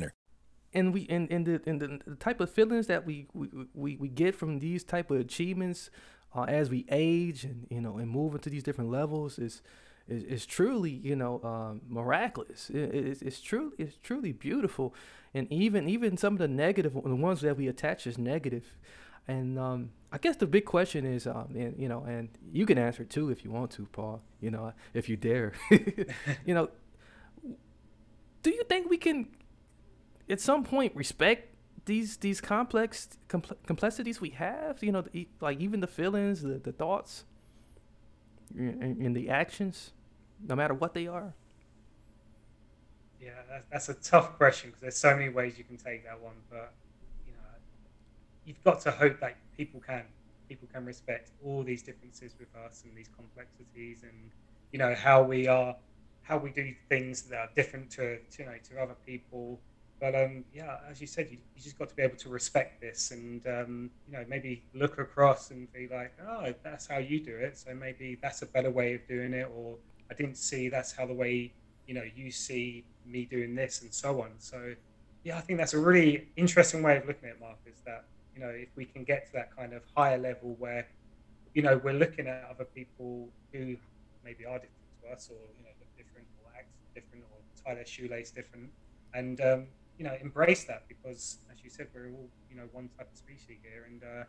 And 0.73 0.93
we 0.93 1.05
and, 1.09 1.29
and 1.31 1.45
the 1.45 1.61
and 1.65 1.81
the, 1.81 2.15
type 2.15 2.39
of 2.39 2.49
feelings 2.49 2.87
that 2.87 3.05
we 3.05 3.27
we, 3.33 3.49
we, 3.73 3.95
we 3.97 4.07
get 4.07 4.35
from 4.35 4.59
these 4.59 4.83
type 4.83 5.11
of 5.11 5.19
achievements 5.19 5.89
uh, 6.35 6.43
as 6.43 6.69
we 6.69 6.85
age 6.89 7.43
and 7.43 7.67
you 7.69 7.81
know 7.81 7.97
and 7.97 8.09
move 8.09 8.33
into 8.33 8.49
these 8.49 8.63
different 8.63 8.89
levels 8.89 9.37
is 9.37 9.61
is, 10.07 10.23
is 10.23 10.45
truly 10.45 10.91
you 10.91 11.15
know 11.15 11.41
um, 11.43 11.81
miraculous. 11.87 12.69
It, 12.69 12.93
it's, 12.93 13.21
it's 13.21 13.41
truly 13.41 13.71
it's 13.77 13.97
truly 14.03 14.31
beautiful, 14.31 14.93
and 15.33 15.51
even 15.51 15.89
even 15.89 16.17
some 16.17 16.33
of 16.33 16.39
the 16.39 16.47
negative 16.47 16.93
the 16.93 17.15
ones 17.15 17.41
that 17.41 17.57
we 17.57 17.67
attach 17.67 18.07
as 18.07 18.17
negative, 18.17 18.77
and 19.27 19.59
um, 19.59 19.91
I 20.11 20.17
guess 20.17 20.35
the 20.37 20.47
big 20.47 20.65
question 20.65 21.05
is 21.05 21.27
um, 21.27 21.53
and 21.55 21.75
you 21.77 21.87
know 21.87 22.03
and 22.03 22.29
you 22.51 22.65
can 22.65 22.77
answer 22.77 23.03
too 23.03 23.29
if 23.29 23.43
you 23.43 23.51
want 23.51 23.71
to, 23.71 23.85
Paul. 23.91 24.21
You 24.39 24.51
know 24.51 24.73
if 24.93 25.09
you 25.09 25.17
dare, 25.17 25.53
you 26.45 26.53
know. 26.53 26.69
Do 28.43 28.49
you 28.49 28.63
think 28.63 28.89
we 28.89 28.97
can 28.97 29.27
at 30.31 30.39
some 30.39 30.63
point 30.63 30.95
respect 30.95 31.53
these 31.85 32.17
these 32.17 32.41
complex 32.41 33.09
compl- 33.27 33.57
complexities 33.65 34.21
we 34.21 34.29
have 34.29 34.81
you 34.83 34.91
know 34.91 35.01
the, 35.01 35.27
like 35.39 35.59
even 35.59 35.79
the 35.79 35.87
feelings 35.87 36.41
the, 36.41 36.59
the 36.59 36.71
thoughts 36.71 37.25
and, 38.55 38.97
and 38.97 39.15
the 39.15 39.29
actions 39.29 39.91
no 40.47 40.55
matter 40.55 40.73
what 40.73 40.93
they 40.93 41.07
are 41.07 41.33
Yeah, 43.21 43.31
that's, 43.49 43.87
that's 43.87 43.89
a 43.89 43.93
tough 43.93 44.37
question 44.37 44.69
because 44.69 44.81
there's 44.81 44.97
so 44.97 45.15
many 45.15 45.29
ways 45.29 45.57
you 45.57 45.63
can 45.63 45.77
take 45.77 46.03
that 46.05 46.19
one, 46.19 46.33
but 46.49 46.73
you 47.27 47.33
know, 47.33 47.39
you've 48.45 48.63
got 48.63 48.81
to 48.81 48.91
hope 48.91 49.19
that 49.19 49.37
people 49.55 49.79
can 49.79 50.03
people 50.49 50.67
can 50.73 50.85
respect 50.85 51.31
all 51.45 51.63
these 51.63 51.81
differences 51.83 52.33
with 52.39 52.49
us 52.65 52.83
and 52.85 52.97
these 52.97 53.09
complexities 53.15 54.03
and 54.03 54.31
you 54.71 54.79
know 54.79 54.93
how 54.95 55.21
we 55.21 55.47
are 55.47 55.75
how 56.23 56.37
we 56.37 56.49
do 56.49 56.73
things 56.89 57.23
that 57.23 57.37
are 57.37 57.49
different 57.55 57.89
to, 57.91 58.17
to 58.31 58.43
you 58.43 58.45
know 58.45 58.55
to 58.69 58.81
other 58.81 58.95
people. 59.05 59.59
But 60.01 60.15
um, 60.15 60.43
yeah, 60.51 60.77
as 60.89 60.99
you 60.99 61.05
said, 61.05 61.27
you, 61.29 61.37
you 61.55 61.61
just 61.61 61.77
got 61.77 61.87
to 61.89 61.95
be 61.95 62.01
able 62.01 62.17
to 62.17 62.29
respect 62.29 62.81
this 62.81 63.11
and 63.11 63.45
um, 63.45 63.91
you 64.07 64.13
know 64.13 64.25
maybe 64.27 64.63
look 64.73 64.97
across 64.97 65.51
and 65.51 65.71
be 65.71 65.87
like, 65.87 66.11
oh, 66.27 66.55
that's 66.63 66.87
how 66.87 66.97
you 66.97 67.19
do 67.19 67.35
it, 67.35 67.55
so 67.59 67.75
maybe 67.75 68.17
that's 68.19 68.41
a 68.41 68.47
better 68.47 68.71
way 68.71 68.95
of 68.95 69.07
doing 69.07 69.31
it, 69.33 69.47
or 69.55 69.77
I 70.09 70.15
didn't 70.15 70.37
see 70.37 70.69
that's 70.69 70.91
how 70.91 71.05
the 71.05 71.13
way 71.13 71.53
you 71.87 71.93
know 71.93 72.03
you 72.15 72.31
see 72.31 72.83
me 73.05 73.25
doing 73.25 73.53
this 73.53 73.83
and 73.83 73.93
so 73.93 74.21
on. 74.23 74.31
So 74.39 74.73
yeah, 75.23 75.37
I 75.37 75.41
think 75.41 75.59
that's 75.59 75.75
a 75.75 75.79
really 75.79 76.29
interesting 76.35 76.81
way 76.81 76.97
of 76.97 77.05
looking 77.05 77.29
at 77.29 77.39
Mark. 77.39 77.59
Is 77.67 77.81
that 77.85 78.05
you 78.33 78.41
know 78.41 78.49
if 78.49 78.69
we 78.75 78.85
can 78.85 79.03
get 79.03 79.27
to 79.27 79.33
that 79.33 79.55
kind 79.55 79.71
of 79.71 79.83
higher 79.95 80.17
level 80.17 80.55
where 80.57 80.87
you 81.53 81.61
know 81.61 81.77
we're 81.77 81.93
looking 81.93 82.25
at 82.25 82.47
other 82.49 82.65
people 82.65 83.29
who 83.53 83.77
maybe 84.25 84.45
are 84.45 84.57
different 84.57 85.03
to 85.03 85.09
us, 85.13 85.29
or 85.29 85.37
you 85.59 85.63
know 85.63 85.69
look 85.79 85.95
different, 85.95 86.25
or 86.43 86.51
act 86.57 86.69
different, 86.95 87.23
or 87.31 87.37
tie 87.63 87.75
their 87.75 87.85
shoelace 87.85 88.31
different, 88.31 88.67
and 89.13 89.39
um, 89.41 89.67
you 90.01 90.07
know 90.07 90.17
embrace 90.19 90.63
that 90.63 90.87
because 90.87 91.37
as 91.51 91.63
you 91.63 91.69
said, 91.69 91.85
we're 91.93 92.09
all 92.09 92.27
you 92.49 92.55
know 92.55 92.63
one 92.71 92.89
type 92.97 93.07
of 93.11 93.15
species 93.15 93.59
here, 93.61 93.85
and 93.87 94.01
uh, 94.03 94.23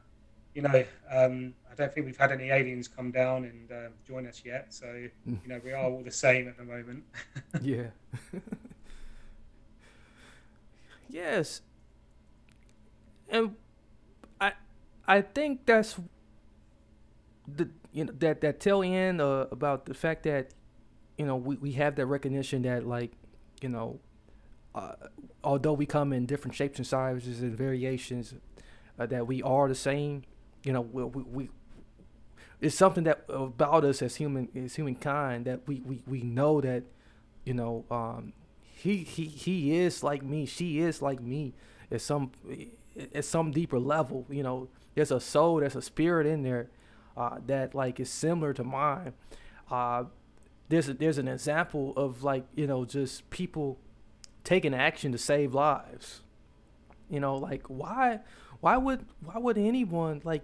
you 0.54 0.60
know 0.60 0.84
um, 1.10 1.54
I 1.70 1.74
don't 1.74 1.90
think 1.94 2.04
we've 2.04 2.14
had 2.14 2.30
any 2.30 2.50
aliens 2.50 2.88
come 2.88 3.10
down 3.10 3.44
and 3.44 3.72
uh, 3.72 3.88
join 4.06 4.26
us 4.26 4.42
yet. 4.44 4.66
So 4.68 4.86
you 4.92 5.38
know 5.46 5.62
we 5.64 5.72
are 5.72 5.82
all 5.82 6.02
the 6.04 6.10
same 6.10 6.46
at 6.46 6.58
the 6.58 6.64
moment. 6.64 7.04
yeah 7.62 7.86
yes 11.08 11.62
and 13.28 13.54
i 14.40 14.52
i 15.06 15.20
think 15.22 15.64
that's 15.66 15.98
the 17.48 17.68
you 17.92 18.04
know 18.04 18.12
that 18.18 18.42
that 18.42 18.60
tail 18.60 18.82
end 18.82 19.22
uh, 19.22 19.46
about 19.50 19.86
the 19.86 19.94
fact 19.94 20.24
that 20.24 20.52
you 21.16 21.24
know 21.24 21.36
we, 21.36 21.56
we 21.56 21.72
have 21.72 21.96
that 21.96 22.06
recognition 22.06 22.62
that 22.62 22.86
like 22.86 23.12
you 23.62 23.68
know 23.68 24.00
uh, 24.74 24.92
although 25.44 25.72
we 25.72 25.86
come 25.86 26.12
in 26.12 26.26
different 26.26 26.54
shapes 26.54 26.78
and 26.78 26.86
sizes 26.86 27.42
and 27.42 27.56
variations 27.56 28.34
uh, 28.98 29.06
that 29.06 29.26
we 29.26 29.42
are 29.42 29.68
the 29.68 29.74
same 29.74 30.22
you 30.64 30.72
know 30.72 30.80
we, 30.80 31.04
we, 31.04 31.22
we 31.22 31.50
it's 32.60 32.76
something 32.76 33.04
that 33.04 33.24
about 33.28 33.84
us 33.84 34.02
as 34.02 34.16
human 34.16 34.48
as 34.54 34.76
humankind 34.76 35.44
that 35.44 35.60
we, 35.66 35.80
we, 35.80 36.02
we 36.06 36.22
know 36.22 36.60
that 36.60 36.84
you 37.44 37.54
know 37.54 37.84
um, 37.90 38.32
he, 38.60 38.98
he 38.98 39.24
he 39.24 39.76
is 39.76 40.02
like 40.02 40.22
me 40.22 40.46
she 40.46 40.80
is 40.80 41.02
like 41.02 41.20
me 41.20 41.54
at 41.90 42.00
some 42.00 42.30
at 43.14 43.24
some 43.24 43.50
deeper 43.50 43.78
level 43.78 44.26
you 44.30 44.42
know. 44.42 44.68
There's 44.94 45.10
a 45.10 45.20
soul 45.20 45.60
there's 45.60 45.74
a 45.74 45.82
spirit 45.82 46.26
in 46.26 46.42
there 46.42 46.68
uh, 47.16 47.38
that 47.46 47.74
like 47.74 47.98
is 47.98 48.10
similar 48.10 48.52
to 48.54 48.64
mine. 48.64 49.14
Uh, 49.70 50.04
there's 50.68 50.88
a, 50.88 50.94
there's 50.94 51.18
an 51.18 51.28
example 51.28 51.94
of 51.96 52.22
like 52.22 52.44
you 52.54 52.66
know 52.66 52.84
just 52.84 53.28
people 53.30 53.78
taking 54.44 54.74
action 54.74 55.12
to 55.12 55.18
save 55.18 55.54
lives. 55.54 56.20
You 57.08 57.20
know 57.20 57.36
like 57.36 57.66
why 57.66 58.20
why 58.60 58.76
would 58.76 59.04
why 59.24 59.38
would 59.38 59.58
anyone 59.58 60.22
like 60.24 60.42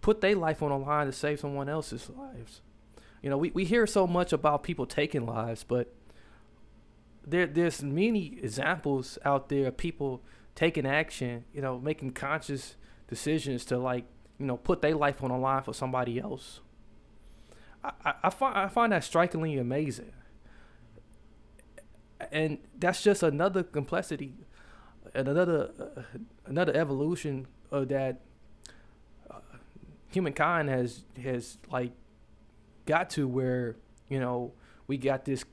put 0.00 0.20
their 0.20 0.36
life 0.36 0.62
on 0.62 0.70
the 0.70 0.76
line 0.76 1.06
to 1.06 1.12
save 1.12 1.40
someone 1.40 1.68
else's 1.68 2.10
lives? 2.10 2.60
You 3.22 3.30
know 3.30 3.38
we, 3.38 3.50
we 3.50 3.64
hear 3.64 3.86
so 3.86 4.06
much 4.06 4.32
about 4.32 4.62
people 4.62 4.86
taking 4.86 5.24
lives 5.24 5.64
but 5.64 5.94
there 7.26 7.46
there's 7.46 7.82
many 7.82 8.38
examples 8.42 9.18
out 9.24 9.48
there 9.48 9.68
of 9.68 9.76
people 9.78 10.22
taking 10.54 10.86
action 10.86 11.44
you 11.54 11.62
know 11.62 11.78
making 11.78 12.10
conscious 12.10 12.76
decisions 13.08 13.64
to 13.64 13.78
like 13.78 14.04
you 14.38 14.46
know 14.46 14.56
put 14.56 14.82
their 14.82 14.94
life 14.94 15.22
on 15.22 15.30
the 15.30 15.36
line 15.36 15.62
for 15.62 15.72
somebody 15.72 16.18
else. 16.18 16.60
I, 17.82 17.92
I, 18.04 18.14
I 18.24 18.30
find 18.30 18.58
I 18.58 18.68
find 18.68 18.92
that 18.92 19.04
strikingly 19.04 19.56
amazing 19.56 20.12
and 22.32 22.58
that's 22.78 23.02
just 23.02 23.22
another 23.22 23.62
complexity 23.62 24.34
and 25.14 25.28
another 25.28 25.70
uh, 25.78 26.02
another 26.46 26.74
evolution 26.76 27.46
of 27.70 27.88
that 27.88 28.20
uh, 29.30 29.38
humankind 30.10 30.68
has 30.68 31.04
has 31.22 31.58
like 31.70 31.92
got 32.86 33.10
to 33.10 33.26
where 33.26 33.76
you 34.08 34.20
know 34.20 34.52
we 34.86 34.96
got 34.96 35.24
this 35.24 35.44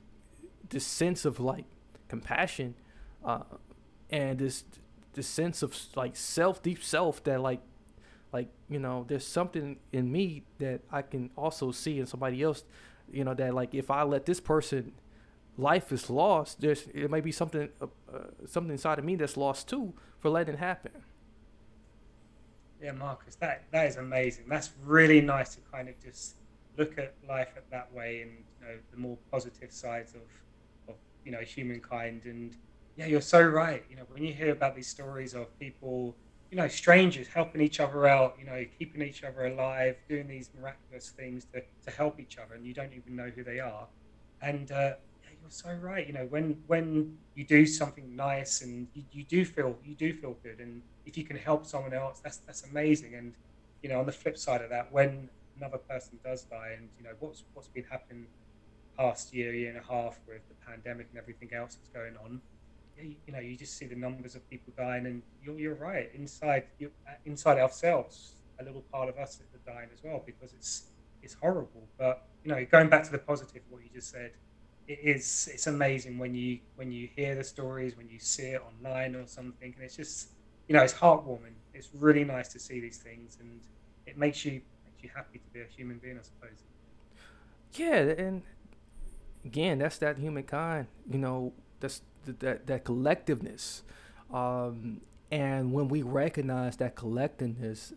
this 0.69 0.85
sense 0.85 1.25
of 1.25 1.39
like 1.39 1.65
compassion 2.07 2.75
uh, 3.25 3.43
and 4.09 4.39
this 4.39 4.63
this 5.13 5.27
sense 5.27 5.61
of 5.61 5.75
like 5.95 6.15
self 6.15 6.61
deep 6.61 6.83
self 6.83 7.23
that 7.23 7.41
like 7.41 7.61
like 8.31 8.47
you 8.69 8.79
know 8.79 9.05
there's 9.07 9.27
something 9.27 9.77
in 9.91 10.11
me 10.11 10.43
that 10.59 10.81
I 10.91 11.01
can 11.01 11.29
also 11.35 11.71
see 11.71 11.99
in 11.99 12.05
somebody 12.05 12.41
else 12.41 12.63
you 13.11 13.23
know 13.23 13.33
that 13.33 13.53
like 13.53 13.73
if 13.73 13.91
I 13.91 14.03
let 14.03 14.25
this 14.25 14.39
person 14.39 14.93
life 15.57 15.91
is 15.91 16.09
lost 16.09 16.61
there's 16.61 16.87
it 16.93 17.09
might 17.09 17.23
be 17.23 17.31
something 17.31 17.69
uh, 17.81 17.85
uh, 18.13 18.19
something 18.47 18.71
inside 18.71 18.99
of 18.99 19.05
me 19.05 19.15
that's 19.15 19.37
lost 19.37 19.69
too 19.69 19.93
for 20.19 20.29
letting 20.29 20.55
it 20.55 20.59
happen 20.59 20.91
Yeah, 22.81 22.93
Marcus, 22.93 23.35
that 23.35 23.63
that 23.71 23.87
is 23.87 23.97
amazing. 23.97 24.45
That's 24.49 24.71
really 24.85 25.21
nice 25.21 25.55
to 25.55 25.61
kind 25.71 25.87
of 25.89 25.95
just 26.03 26.35
look 26.77 26.97
at 26.97 27.13
life 27.27 27.49
at 27.57 27.69
that 27.71 27.93
way 27.93 28.21
and 28.21 28.31
you 28.31 28.67
know 28.67 28.75
the 28.91 28.97
more 28.97 29.17
positive 29.31 29.71
sides 29.71 30.15
of 30.15 30.21
of 30.89 30.95
you 31.25 31.31
know 31.31 31.39
humankind. 31.41 32.23
And 32.25 32.55
yeah, 32.97 33.05
you're 33.05 33.21
so 33.21 33.41
right. 33.41 33.83
You 33.89 33.97
know, 33.97 34.03
when 34.11 34.23
you 34.23 34.33
hear 34.33 34.51
about 34.51 34.75
these 34.75 34.87
stories 34.87 35.33
of 35.35 35.57
people, 35.59 36.15
you 36.51 36.57
know, 36.57 36.67
strangers 36.67 37.27
helping 37.27 37.61
each 37.61 37.79
other 37.79 38.07
out, 38.07 38.35
you 38.39 38.45
know, 38.45 38.65
keeping 38.79 39.01
each 39.01 39.23
other 39.23 39.45
alive, 39.47 39.97
doing 40.09 40.27
these 40.27 40.49
miraculous 40.59 41.09
things 41.09 41.45
to 41.53 41.61
to 41.85 41.91
help 41.95 42.19
each 42.19 42.37
other, 42.37 42.55
and 42.55 42.65
you 42.65 42.73
don't 42.73 42.93
even 42.93 43.15
know 43.15 43.29
who 43.35 43.43
they 43.43 43.59
are. 43.59 43.87
And 44.41 44.71
uh, 44.71 44.93
you're 45.41 45.51
so 45.51 45.73
right. 45.73 46.05
You 46.05 46.13
know, 46.13 46.27
when 46.29 46.61
when 46.67 47.17
you 47.35 47.43
do 47.43 47.65
something 47.65 48.15
nice 48.15 48.61
and 48.61 48.87
you, 48.93 49.03
you 49.11 49.23
do 49.23 49.43
feel 49.45 49.77
you 49.83 49.95
do 49.95 50.13
feel 50.13 50.37
good, 50.43 50.59
and 50.59 50.81
if 51.05 51.17
you 51.17 51.23
can 51.23 51.37
help 51.37 51.65
someone 51.65 51.93
else, 51.93 52.19
that's 52.23 52.37
that's 52.37 52.63
amazing. 52.63 53.15
And 53.15 53.33
you 53.81 53.89
know, 53.89 53.99
on 53.99 54.05
the 54.05 54.11
flip 54.11 54.37
side 54.37 54.61
of 54.61 54.69
that, 54.69 54.91
when 54.91 55.29
another 55.57 55.77
person 55.77 56.19
does 56.23 56.43
die, 56.43 56.75
and 56.77 56.89
you 56.97 57.03
know 57.03 57.11
what's 57.19 57.43
what's 57.53 57.67
been 57.67 57.85
happening 57.85 58.27
past 58.97 59.33
year, 59.33 59.53
year 59.53 59.69
and 59.69 59.77
a 59.77 59.83
half 59.83 60.19
with 60.27 60.47
the 60.47 60.55
pandemic 60.65 61.07
and 61.09 61.17
everything 61.17 61.49
else 61.53 61.75
that's 61.75 61.89
going 61.89 62.15
on, 62.23 62.41
you, 62.97 63.15
you 63.25 63.33
know, 63.33 63.39
you 63.39 63.55
just 63.55 63.77
see 63.77 63.85
the 63.85 63.95
numbers 63.95 64.35
of 64.35 64.47
people 64.49 64.73
dying, 64.77 65.05
and 65.05 65.21
you're 65.43 65.57
you're 65.59 65.75
right. 65.75 66.09
Inside 66.13 66.65
you, 66.77 66.91
uh, 67.07 67.13
inside 67.25 67.57
ourselves, 67.57 68.35
a 68.59 68.63
little 68.63 68.81
part 68.91 69.09
of 69.09 69.17
us 69.17 69.39
is 69.39 69.61
dying 69.65 69.89
as 69.93 70.03
well 70.03 70.21
because 70.25 70.53
it's 70.53 70.91
it's 71.23 71.33
horrible. 71.33 71.87
But 71.97 72.27
you 72.43 72.51
know, 72.51 72.65
going 72.65 72.89
back 72.89 73.03
to 73.03 73.11
the 73.11 73.17
positive, 73.17 73.61
what 73.69 73.83
you 73.83 73.89
just 73.93 74.11
said, 74.11 74.31
it 74.87 74.99
is 75.03 75.49
it's 75.53 75.67
amazing 75.67 76.17
when 76.17 76.35
you 76.35 76.59
when 76.75 76.91
you 76.91 77.07
hear 77.15 77.35
the 77.35 77.43
stories, 77.43 77.95
when 77.97 78.09
you 78.09 78.19
see 78.19 78.49
it 78.55 78.61
online 78.61 79.15
or 79.15 79.27
something, 79.27 79.73
and 79.75 79.83
it's 79.83 79.95
just 79.95 80.29
you 80.67 80.75
know 80.75 80.83
it's 80.83 80.93
heartwarming. 80.93 81.55
It's 81.73 81.89
really 81.93 82.23
nice 82.23 82.49
to 82.49 82.59
see 82.59 82.79
these 82.79 82.97
things, 82.97 83.37
and 83.39 83.61
it 84.05 84.17
makes 84.17 84.43
you 84.45 84.61
makes 84.85 85.03
you 85.03 85.09
happy 85.15 85.39
to 85.39 85.49
be 85.53 85.61
a 85.61 85.65
human 85.65 85.97
being, 85.99 86.17
I 86.17 86.23
suppose. 86.23 86.63
Yeah, 87.73 87.99
and 88.23 88.41
again, 89.45 89.79
that's 89.79 89.97
that 89.99 90.17
humankind. 90.17 90.87
You 91.09 91.19
know, 91.19 91.53
that's 91.79 92.01
that 92.25 92.67
that 92.67 92.85
collectiveness. 92.85 93.81
Um, 94.33 95.01
and 95.31 95.71
when 95.71 95.87
we 95.87 96.01
recognize 96.01 96.77
that 96.77 96.95
collectiveness, 96.95 97.93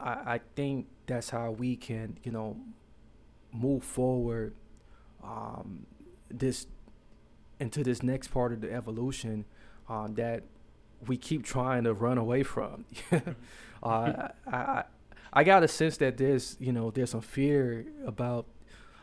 I, 0.00 0.10
I 0.10 0.40
think 0.56 0.86
that's 1.06 1.30
how 1.30 1.50
we 1.50 1.76
can, 1.76 2.18
you 2.22 2.32
know, 2.32 2.56
move 3.52 3.84
forward 3.84 4.54
um, 5.22 5.86
this 6.30 6.66
into 7.60 7.82
this 7.82 8.02
next 8.02 8.28
part 8.28 8.52
of 8.52 8.60
the 8.60 8.72
evolution 8.72 9.44
uh, 9.88 10.08
that 10.12 10.44
we 11.06 11.16
keep 11.16 11.44
trying 11.44 11.84
to 11.84 11.92
run 11.92 12.18
away 12.18 12.42
from. 12.42 12.84
uh, 13.82 14.28
I, 14.46 14.84
I 15.32 15.44
got 15.44 15.62
a 15.62 15.68
sense 15.68 15.96
that 15.98 16.16
there's 16.16 16.56
you 16.60 16.72
know 16.72 16.90
there's 16.90 17.10
some 17.10 17.20
fear 17.20 17.86
about 18.06 18.46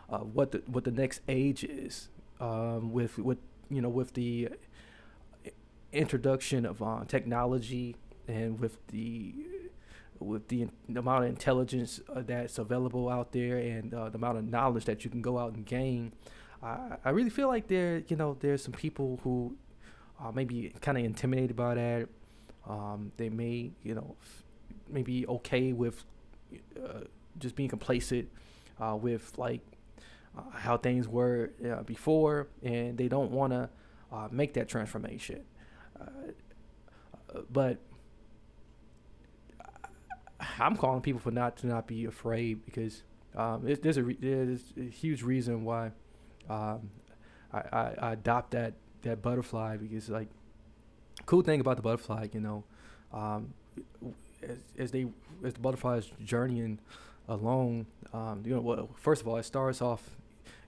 uh, 0.10 0.20
what 0.20 0.52
the 0.52 0.64
what 0.68 0.84
the 0.84 0.92
next 0.92 1.22
age 1.28 1.64
is 1.64 2.10
um, 2.40 2.92
with 2.92 3.18
with 3.18 3.40
you 3.70 3.82
know 3.82 3.90
with 3.90 4.14
the 4.14 4.50
introduction 5.92 6.66
of 6.66 6.82
uh, 6.82 7.04
technology 7.08 7.96
and 8.28 8.60
with 8.60 8.78
the 8.88 9.34
with 10.20 10.48
the, 10.48 10.68
the 10.88 11.00
amount 11.00 11.26
of 11.26 11.30
intelligence 11.30 12.00
uh, 12.14 12.22
that's 12.22 12.58
available 12.58 13.10
out 13.10 13.32
there 13.32 13.58
and 13.58 13.94
uh, 13.94 14.10
the 14.10 14.18
amount 14.18 14.38
of 14.38 14.46
knowledge 14.46 14.86
that 14.86 15.04
you 15.04 15.10
can 15.10 15.22
go 15.22 15.38
out 15.38 15.54
and 15.54 15.66
gain, 15.66 16.14
I, 16.64 16.98
I 17.04 17.10
really 17.12 17.30
feel 17.30 17.48
like 17.48 17.68
there 17.68 18.04
you 18.08 18.16
know 18.16 18.38
there's 18.40 18.64
some 18.64 18.74
people 18.74 19.20
who 19.24 19.56
uh, 20.24 20.32
maybe 20.32 20.74
kind 20.82 20.98
of 20.98 21.04
intimidated 21.04 21.56
by 21.56 21.76
that. 21.76 22.10
Um, 22.68 23.12
they 23.18 23.30
may 23.30 23.72
you 23.84 23.96
know 23.96 24.16
f- 24.22 24.44
maybe 24.90 25.28
okay 25.28 25.74
with 25.74 26.04
uh, 26.82 27.02
just 27.40 27.56
being 27.56 27.70
complacent 27.70 28.30
uh, 28.80 28.98
with 29.00 29.34
like 29.38 29.62
uh, 30.38 30.42
how 30.52 30.78
things 30.78 31.08
were 31.08 31.52
before, 31.86 32.48
and 32.64 32.98
they 32.98 33.08
don't 33.08 33.32
want 33.32 33.54
to 33.54 33.70
make 34.32 34.54
that 34.54 34.70
transformation. 34.70 35.42
but 37.52 37.80
I'm 40.60 40.76
calling 40.78 41.02
people 41.02 41.20
for 41.20 41.32
not 41.32 41.58
to 41.58 41.68
not 41.68 41.88
be 41.88 42.06
afraid 42.06 42.66
because 42.66 43.04
um, 43.36 43.68
it, 43.68 43.82
there's 43.82 43.98
a 43.98 44.04
re- 44.04 44.18
there's 44.20 44.74
a 44.78 44.84
huge 44.90 45.24
reason 45.24 45.64
why 45.64 45.92
um, 46.50 46.90
I, 47.54 47.60
I, 47.60 47.94
I, 48.00 48.14
adopt 48.14 48.52
that 48.52 48.74
that 49.04 49.22
butterfly 49.22 49.78
because 49.78 50.10
like 50.10 50.28
cool 51.26 51.42
thing 51.42 51.60
about 51.60 51.78
the 51.78 51.82
butterfly, 51.82 52.28
you 52.34 52.40
know, 52.40 52.64
um, 53.14 53.54
as, 54.44 54.58
as 54.78 54.92
they 54.92 55.08
as 55.44 55.54
the 55.54 55.60
butterfly 55.60 55.98
is 55.98 56.12
journeying 56.24 56.80
along, 57.28 57.86
um, 58.14 58.44
you 58.46 58.54
know, 58.54 58.62
well, 58.62 58.90
first 58.98 59.22
of 59.22 59.28
all, 59.28 59.38
it 59.38 59.44
starts 59.44 59.82
off, 59.82 60.04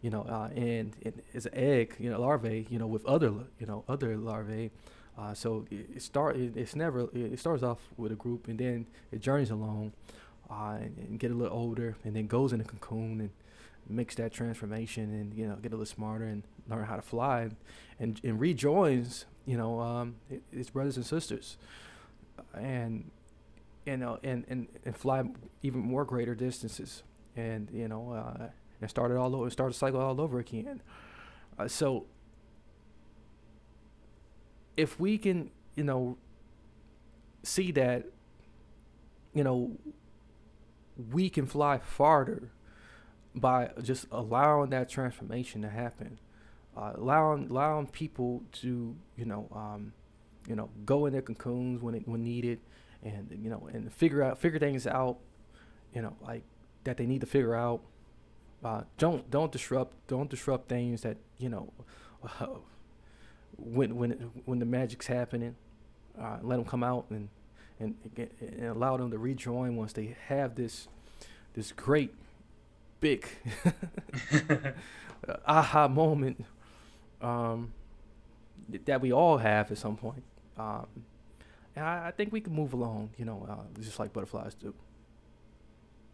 you 0.02 0.10
know, 0.10 0.22
uh, 0.24 0.50
and, 0.56 0.96
as 1.34 1.46
an 1.46 1.54
egg, 1.56 1.96
you 2.00 2.10
know, 2.10 2.20
larvae, 2.20 2.66
you 2.70 2.80
know, 2.80 2.88
with 2.88 3.06
other, 3.06 3.32
you 3.60 3.68
know, 3.68 3.84
other 3.88 4.18
larvae, 4.18 4.72
uh, 5.18 5.34
so 5.34 5.66
it, 5.72 5.88
it 5.96 6.02
start 6.02 6.36
it, 6.36 6.56
it's 6.56 6.76
never 6.76 7.10
it 7.14 7.40
starts 7.40 7.64
off 7.64 7.80
with 7.98 8.12
a 8.12 8.16
group 8.16 8.48
and 8.48 8.60
then 8.60 8.86
it 9.12 9.20
journeys 9.20 9.50
along 9.50 9.92
uh, 10.50 10.78
and, 10.80 10.96
and, 10.98 11.20
get 11.20 11.32
a 11.32 11.34
little 11.34 11.58
older 11.58 11.96
and 12.04 12.16
then 12.16 12.28
goes 12.28 12.54
in 12.54 12.62
a 12.62 12.64
cocoon 12.64 13.20
and 13.20 13.30
makes 13.90 14.16
that 14.16 14.32
transformation 14.32 15.04
and 15.14 15.34
you 15.34 15.48
know 15.48 15.56
get 15.56 15.72
a 15.72 15.76
little 15.76 15.86
smarter 15.86 16.26
and 16.26 16.44
learn 16.70 16.86
how 16.86 16.96
to 16.96 17.02
fly 17.02 17.42
and 17.42 17.56
and, 18.00 18.22
and 18.24 18.40
rejoins 18.40 19.26
you 19.46 19.58
know 19.58 19.80
um, 19.80 20.16
its 20.52 20.70
brothers 20.70 20.98
and 20.98 21.06
sisters. 21.06 21.58
And 22.54 23.12
you 23.86 23.98
know 23.98 24.20
and, 24.24 24.46
and 24.48 24.68
and 24.86 24.96
fly 24.96 25.24
even 25.64 25.80
more 25.80 26.06
greater 26.06 26.36
distances. 26.36 27.04
And 27.36 27.70
you 27.72 27.88
know 27.88 28.12
uh, 28.12 28.48
and 28.82 28.90
start 28.90 29.12
it 29.12 29.18
all 29.18 29.36
over 29.36 29.50
start 29.50 29.72
a 29.72 29.74
cycle 29.74 30.00
all 30.00 30.20
over 30.20 30.40
again. 30.40 30.82
Uh, 31.60 31.68
so 31.68 32.06
if 34.78 35.00
we 35.00 35.18
can, 35.18 35.50
you 35.76 35.84
know, 35.84 36.18
see 37.44 37.72
that, 37.72 38.06
you 39.34 39.44
know, 39.44 39.72
we 41.12 41.30
can 41.30 41.46
fly 41.46 41.80
farther 41.80 42.52
by 43.40 43.72
just 43.82 44.08
allowing 44.12 44.70
that 44.72 44.90
transformation 44.90 45.62
to 45.62 45.70
happen, 45.70 46.20
uh, 46.76 46.94
allowing 46.96 47.50
allowing 47.50 47.88
people 47.88 48.44
to, 48.54 48.96
you 49.16 49.26
know, 49.26 49.48
um, 49.54 49.94
you 50.48 50.56
know, 50.56 50.70
go 50.86 51.06
in 51.06 51.14
their 51.14 51.22
cocoons 51.22 51.82
when 51.82 51.96
it, 51.96 52.08
when 52.08 52.24
needed, 52.24 52.60
and 53.04 53.38
you 53.42 53.50
know, 53.50 53.68
and 53.72 53.92
figure 53.94 54.24
out 54.24 54.40
figure 54.40 54.60
things 54.60 54.88
out, 54.88 55.18
you 55.94 56.02
know, 56.02 56.16
like 56.22 56.44
that 56.84 56.98
they 56.98 57.06
need 57.06 57.22
to 57.22 57.28
figure 57.28 57.56
out. 57.56 57.82
Uh, 58.64 58.82
don't 58.98 59.30
don't 59.30 59.52
disrupt 59.52 59.96
don't 60.08 60.30
disrupt 60.30 60.68
things 60.68 61.02
that 61.02 61.18
you 61.38 61.50
know. 61.50 61.72
Uh, 62.24 62.48
when 63.58 63.96
when 63.96 64.12
when 64.46 64.60
the 64.60 64.66
magic's 64.66 65.08
happening, 65.08 65.56
uh, 66.20 66.38
let 66.42 66.58
them 66.58 66.66
come 66.66 66.84
out 66.84 67.06
and, 67.10 67.30
and 67.80 67.96
and 68.40 68.66
allow 68.66 68.98
them 68.98 69.12
to 69.12 69.18
rejoin 69.18 69.76
once 69.76 69.94
they 69.94 70.16
have 70.28 70.56
this 70.56 70.88
this 71.54 71.72
great 71.72 72.14
big 73.00 73.28
aha 75.46 75.88
moment 75.88 76.46
um, 77.22 77.74
that 78.86 79.02
we 79.02 79.12
all 79.12 79.38
have 79.38 79.72
at 79.72 79.78
some 79.78 79.96
point. 79.96 80.24
Um, 80.58 80.88
and 81.76 81.86
I, 81.86 82.08
I, 82.08 82.12
think 82.12 82.34
we 82.34 82.42
can 82.42 82.54
move 82.54 82.74
along, 82.74 83.12
you 83.18 83.26
know, 83.26 83.46
uh, 83.50 83.80
just 83.80 84.00
like 84.00 84.12
butterflies 84.12 84.56
do. 84.56 84.74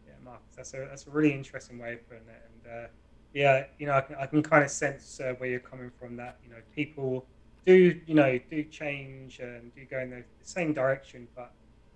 Yeah, 0.06 0.14
Mark, 0.24 0.42
that's 0.56 0.74
a 0.74 0.86
that's 0.90 1.08
a 1.08 1.10
really 1.10 1.34
interesting 1.34 1.80
way 1.80 1.94
of 1.94 2.10
putting 2.10 2.28
it, 2.28 2.50
and 2.66 2.74
uh, 2.74 2.88
yeah, 3.34 3.66
you 3.80 3.88
know, 3.88 3.94
I 3.94 4.02
can, 4.02 4.16
I 4.18 4.26
can 4.26 4.44
kind 4.44 4.64
of 4.64 4.70
sense 4.70 5.20
uh, 5.22 5.34
where 5.38 5.50
you're 5.50 5.60
coming 5.60 5.92
from. 5.98 6.18
That 6.18 6.38
you 6.44 6.50
know, 6.50 6.60
people 6.76 7.26
do 7.66 8.00
you 8.06 8.14
know 8.14 8.38
do 8.50 8.64
change 8.66 9.40
and 9.40 9.74
do 9.74 9.86
go 9.86 10.00
in 10.00 10.10
the 10.10 10.24
same 10.42 10.74
direction 10.74 11.28
but 11.36 11.52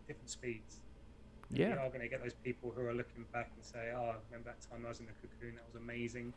different 0.07 0.29
speeds. 0.29 0.77
Yeah, 1.49 1.73
you 1.73 1.79
are 1.79 1.89
going 1.89 2.01
to 2.01 2.09
get 2.09 2.21
those 2.21 2.33
people 2.33 2.71
who 2.75 2.81
are 2.81 2.93
looking 2.93 3.25
back 3.31 3.51
and 3.55 3.63
say, 3.63 3.91
"Oh, 3.95 4.11
I 4.11 4.15
remember 4.29 4.51
that 4.51 4.61
time 4.61 4.85
I 4.85 4.89
was 4.89 4.99
in 4.99 5.05
the 5.07 5.13
cocoon? 5.13 5.55
That 5.55 5.65
was 5.65 5.75
amazing." 5.75 6.33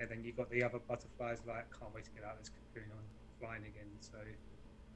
And 0.00 0.10
then 0.10 0.24
you've 0.24 0.36
got 0.36 0.50
the 0.50 0.62
other 0.62 0.78
butterflies 0.80 1.42
like, 1.46 1.66
"Can't 1.78 1.94
wait 1.94 2.04
to 2.06 2.10
get 2.10 2.24
out 2.24 2.32
of 2.34 2.38
this 2.38 2.50
cocoon. 2.50 2.90
I'm 2.92 3.10
flying 3.38 3.64
again." 3.64 3.90
So, 4.00 4.18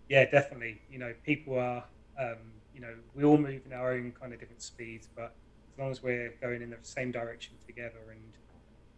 yeah, 0.08 0.28
definitely. 0.30 0.82
You 0.88 0.98
know, 0.98 1.14
people 1.24 1.58
are. 1.58 1.84
Um, 2.18 2.62
you 2.72 2.80
know, 2.80 2.94
we 3.14 3.24
all 3.24 3.38
move 3.38 3.66
in 3.66 3.72
our 3.72 3.92
own 3.92 4.12
kind 4.12 4.32
of 4.32 4.38
different 4.40 4.62
speeds, 4.62 5.08
but 5.16 5.36
as 5.72 5.78
long 5.78 5.90
as 5.90 6.02
we're 6.02 6.34
going 6.40 6.62
in 6.62 6.70
the 6.70 6.78
same 6.82 7.10
direction 7.12 7.56
together, 7.66 8.10
and 8.10 8.34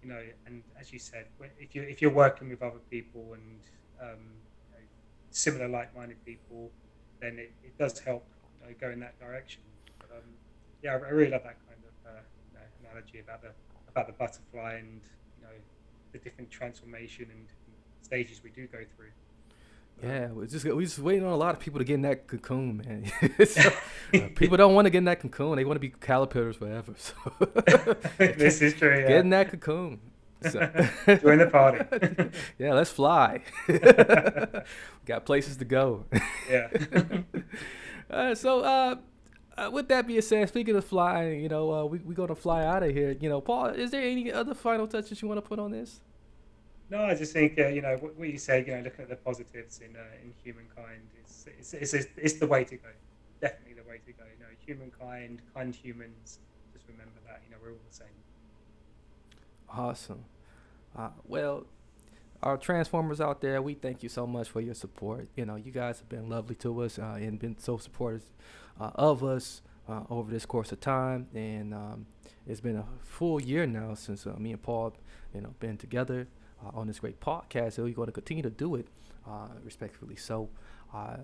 you 0.03 0.09
know, 0.09 0.23
and 0.47 0.63
as 0.79 0.93
you 0.93 0.99
said, 0.99 1.27
if 1.59 1.75
you 1.75 1.83
if 1.83 2.01
you're 2.03 2.13
working 2.13 2.49
with 2.51 2.63
other 2.63 2.81
people 2.91 3.35
and 3.35 3.61
um, 4.01 4.43
similar 5.31 5.69
like-minded 5.69 6.25
people, 6.25 6.73
then 7.21 7.39
it, 7.39 7.55
it 7.63 7.77
does 7.79 7.99
help 8.01 8.27
you 8.61 8.69
know, 8.69 8.75
go 8.81 8.91
in 8.91 9.01
that 9.01 9.19
direction. 9.19 9.63
Um, 10.13 10.23
yeah, 10.83 10.93
I, 10.93 11.11
really 11.11 11.31
love 11.31 11.43
that 11.43 11.57
kind 11.67 11.81
of 11.83 12.11
uh, 12.11 12.21
you 12.53 12.59
know, 12.59 12.91
analogy 12.91 13.21
about 13.21 13.43
the 13.43 13.51
about 13.89 14.07
the 14.07 14.13
butterfly 14.13 14.75
and 14.75 15.01
you 15.39 15.43
know 15.43 15.55
the 16.13 16.19
different 16.19 16.51
transformation 16.51 17.27
and 17.31 17.47
stages 18.03 18.41
we 18.43 18.51
do 18.51 18.67
go 18.67 18.79
through. 18.97 19.11
Yeah, 20.03 20.29
we're 20.33 20.47
just 20.47 20.65
we're 20.65 20.83
just 20.83 20.99
waiting 20.99 21.25
on 21.25 21.33
a 21.33 21.37
lot 21.37 21.55
of 21.55 21.61
people 21.61 21.79
to 21.79 21.85
get 21.85 21.95
in 21.95 22.03
that 22.03 22.27
cocoon, 22.27 22.79
man. 22.79 23.11
so, 23.47 23.71
uh, 24.15 24.29
people 24.35 24.59
don't 24.59 24.75
want 24.75 24.85
to 24.85 24.91
get 24.91 24.99
in 24.99 25.05
that 25.05 25.21
cocoon; 25.21 25.57
they 25.57 25.65
want 25.65 25.77
to 25.77 25.81
be 25.81 25.89
caterpillars 25.89 26.57
forever. 26.57 26.95
So 26.97 27.15
this 28.19 28.61
is 28.61 28.75
true. 28.75 29.01
Yeah. 29.01 29.09
Get 29.09 29.21
in 29.21 29.31
that 29.31 29.51
cocoon. 29.51 30.01
So. 30.43 30.61
Join 31.07 31.39
the 31.39 31.49
party. 31.51 32.31
yeah, 32.59 32.75
let's 32.75 32.91
fly. 32.91 33.41
Got 35.07 35.25
places 35.25 35.57
to 35.57 35.65
go. 35.65 36.05
yeah. 36.51 36.69
Uh, 38.11 38.35
so, 38.35 38.61
uh, 38.61 38.97
uh, 39.59 39.71
with 39.71 39.89
that 39.89 40.07
being 40.07 40.21
said, 40.21 40.49
speaking 40.49 40.77
of 40.77 40.85
flying, 40.85 41.41
you 41.41 41.49
know, 41.49 41.73
uh, 41.73 41.85
we 41.85 41.99
we 41.99 42.15
gonna 42.15 42.35
fly 42.35 42.65
out 42.65 42.83
of 42.83 42.91
here. 42.91 43.17
You 43.19 43.29
know, 43.29 43.41
Paul, 43.41 43.67
is 43.67 43.91
there 43.91 44.03
any 44.03 44.31
other 44.33 44.55
final 44.55 44.87
touches 44.87 45.23
you 45.23 45.29
want 45.29 45.39
to 45.43 45.49
put 45.49 45.59
on 45.59 45.71
this? 45.71 46.01
No, 46.91 47.05
I 47.05 47.15
just 47.15 47.33
think 47.33 47.59
uh, 47.59 47.69
you 47.69 47.83
know 47.83 47.97
what, 47.97 48.17
what, 48.17 48.29
you 48.29 48.39
said. 48.39 48.67
You 48.67 48.77
know, 48.77 48.83
looking 48.83 49.03
at 49.03 49.09
the 49.09 49.17
positives 49.17 49.81
in 49.81 49.97
uh, 49.97 50.23
in 50.23 50.33
humankind, 50.45 51.03
it's 51.21 51.47
it's, 51.47 51.75
it's 51.75 51.95
it's, 51.95 52.07
it's 52.17 52.35
the 52.35 52.47
way 52.47 52.65
to 52.65 52.77
go. 52.77 52.89
Definitely 53.41 53.75
the 53.83 53.89
way 53.89 53.99
to 54.07 54.13
go. 54.13 54.25
You 54.25 54.41
know, 54.41 54.53
humankind, 54.65 55.43
kind 55.55 55.75
humans. 55.75 56.39
Just 56.73 56.87
remember 56.89 57.19
that. 57.27 57.43
You 57.45 57.51
know, 57.53 57.57
we're 57.63 57.73
all 57.73 57.79
the 57.89 57.95
same. 57.95 58.07
Awesome. 59.69 60.25
Uh, 60.97 61.11
well, 61.27 61.67
our 62.43 62.57
Transformers 62.57 63.21
out 63.21 63.41
there, 63.41 63.61
we 63.63 63.75
thank 63.75 64.03
you 64.03 64.09
so 64.09 64.27
much 64.27 64.49
for 64.49 64.61
your 64.61 64.75
support. 64.75 65.29
You 65.37 65.47
know, 65.47 65.57
you 65.57 65.73
guys 65.73 65.99
have 65.99 66.09
been 66.09 66.29
lovely 66.29 66.55
to 66.57 66.83
us 66.83 66.99
uh, 66.99 67.17
and 67.21 67.39
been 67.39 67.59
so 67.59 67.79
supportive 67.79 68.25
uh, 68.81 68.91
of 68.95 69.25
us 69.25 69.63
uh, 69.89 70.03
over 70.11 70.31
this 70.31 70.47
course 70.47 70.73
of 70.73 70.81
time. 70.81 71.29
And 71.35 71.75
um, 71.75 72.07
it's 72.47 72.61
been 72.61 72.77
a 72.77 72.87
full 73.03 73.41
year 73.41 73.67
now 73.67 73.95
since 73.95 74.27
uh, 74.27 74.35
me 74.39 74.53
and 74.53 74.63
Paul, 74.63 74.95
you 75.35 75.41
know, 75.41 75.55
been 75.61 75.77
together. 75.77 76.29
uh, 76.65 76.71
on 76.79 76.87
this 76.87 76.99
great 77.01 77.21
podcast. 77.21 77.75
So 77.75 77.85
we're 77.85 77.95
going 77.95 78.07
to 78.07 78.13
continue 78.13 78.43
to 78.43 78.51
do 78.51 78.75
it 78.77 78.89
uh, 79.27 79.49
respectfully. 79.65 80.17
So 80.17 80.49
uh, 80.95 81.19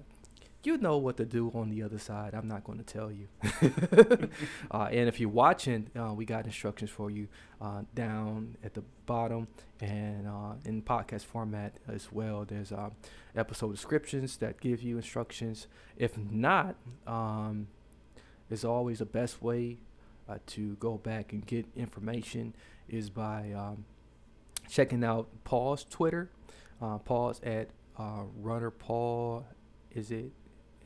you 0.64 0.79
know 0.79 0.96
what 0.96 1.16
to 1.16 1.25
do 1.25 1.51
on 1.55 1.70
the 1.70 1.83
other 1.83 1.98
side. 1.98 2.35
I'm 2.35 2.46
not 2.46 2.64
going 2.64 2.79
to 2.79 2.85
tell 2.85 3.11
you. 3.11 3.29
uh, 4.70 4.88
and 4.90 5.09
if 5.09 5.18
you're 5.18 5.29
watching, 5.29 5.88
uh, 5.96 6.12
we 6.14 6.25
got 6.25 6.44
instructions 6.44 6.90
for 6.90 7.11
you 7.11 7.29
uh, 7.61 7.83
down 7.94 8.57
at 8.62 8.75
the 8.75 8.83
bottom 9.07 9.48
and 9.81 10.29
uh, 10.29 10.55
in 10.64 10.83
podcast 10.83 11.25
format 11.25 11.75
as 11.88 12.12
well. 12.12 12.44
There's 12.44 12.70
uh, 12.70 12.90
episode 13.35 13.72
descriptions 13.72 14.37
that 14.38 14.61
give 14.61 14.83
you 14.83 14.96
instructions. 14.96 15.66
If 15.96 16.16
not, 16.16 16.77
um, 17.07 17.66
there's 18.48 18.64
always 18.64 19.01
the 19.01 19.07
best 19.07 19.42
way 19.42 19.79
uh, 20.29 20.38
to 20.46 20.77
go 20.77 20.96
back 20.96 21.33
and 21.33 21.44
get 21.44 21.66
information 21.75 22.55
is 22.88 23.11
by 23.11 23.53
um, 23.53 23.85
checking 24.68 25.03
out 25.03 25.29
Paul's 25.44 25.85
Twitter. 25.85 26.31
Paul's 27.05 27.40
at 27.44 27.68
Runner 27.96 28.70
Paul. 28.70 29.46
Is 29.94 30.11
it 30.11 30.33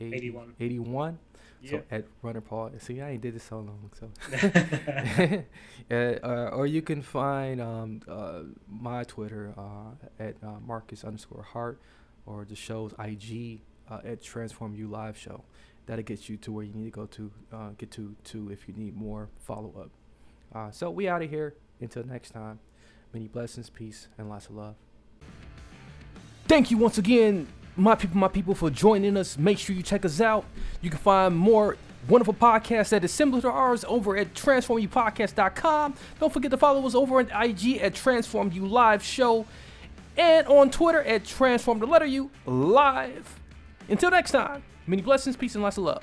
81. 0.01 0.55
81. 0.61 1.19
Yeah. 1.63 1.71
So 1.71 1.83
at 1.91 2.05
Runner 2.23 2.41
Paul. 2.41 2.71
See, 2.79 3.01
I 3.01 3.11
ain't 3.11 3.23
did 3.23 3.35
this 3.35 3.45
so 3.45 3.57
long. 3.57 3.91
So, 3.99 4.11
uh, 5.91 6.27
uh, 6.27 6.51
or 6.53 6.67
you 6.67 6.83
can 6.83 7.03
find 7.03 7.61
um, 7.61 8.01
uh, 8.09 8.41
my 8.69 9.05
Twitter 9.05 9.55
uh, 9.57 10.23
at 10.23 10.37
uh, 10.43 10.61
Marcus 10.65 11.05
underscore 11.05 11.43
Hart, 11.43 11.81
or 12.27 12.45
the 12.45 12.55
show's 12.55 12.93
IG 12.99 13.61
uh, 13.91 14.01
at 14.05 14.23
Transform 14.23 14.75
U 14.75 14.89
Live 14.89 15.17
Show. 15.17 15.45
That'll 15.87 16.05
get 16.05 16.29
you 16.29 16.37
to 16.39 16.53
where 16.53 16.65
you 16.65 16.73
need 16.75 16.85
to 16.85 16.91
go 16.91 17.07
to 17.07 17.31
uh, 17.53 17.69
get 17.79 17.91
to 17.93 18.15
to 18.25 18.51
if 18.51 18.69
you 18.69 18.75
need 18.75 18.97
more 18.97 19.29
follow 19.39 19.73
up. 19.79 19.91
Uh, 20.55 20.71
so 20.71 20.91
we 20.91 21.09
out 21.09 21.23
of 21.23 21.31
here. 21.31 21.55
Until 21.81 22.05
next 22.05 22.31
time, 22.31 22.59
many 23.13 23.29
blessings, 23.29 23.69
peace, 23.69 24.09
and 24.17 24.31
lots 24.31 24.47
of 24.47 24.57
love. 24.57 24.75
Thank 26.49 26.71
you 26.71 26.79
once 26.79 26.97
again, 26.97 27.47
my 27.77 27.95
people, 27.95 28.17
my 28.17 28.29
people, 28.29 28.55
for 28.55 28.71
joining 28.71 29.17
us. 29.17 29.39
Make 29.39 29.59
sure 29.59 29.77
you 29.77 29.83
check 29.83 30.05
us 30.05 30.21
out. 30.21 30.45
You 30.81 30.91
can 30.91 30.99
find 30.99 31.37
more 31.37 31.77
wonderful 32.09 32.35
podcasts 32.35 32.91
that 32.91 33.05
is 33.05 33.13
similar 33.13 33.43
to 33.43 33.51
ours 33.51 33.85
over 33.89 34.17
at 34.17 34.35
transformupodcast.com. 34.35 35.95
Don't 36.21 36.33
forget 36.33 36.51
to 36.51 36.57
follow 36.57 36.87
us 36.87 36.95
over 36.95 37.19
on 37.19 37.31
IG 37.31 37.79
at 37.79 37.95
Transform 37.95 38.53
U 38.53 38.67
Live 38.67 39.03
Show 39.03 39.47
and 40.17 40.47
on 40.47 40.71
Twitter 40.71 41.03
at 41.03 41.25
Transform 41.25 41.79
the 41.79 41.87
Letter 41.87 42.07
U 42.07 42.31
Live. 42.47 43.41
Until 43.89 44.11
next 44.11 44.31
time, 44.31 44.63
many 44.87 45.03
blessings, 45.03 45.37
peace, 45.37 45.55
and 45.55 45.63
lots 45.63 45.79
of 45.79 45.85
love. 45.85 46.03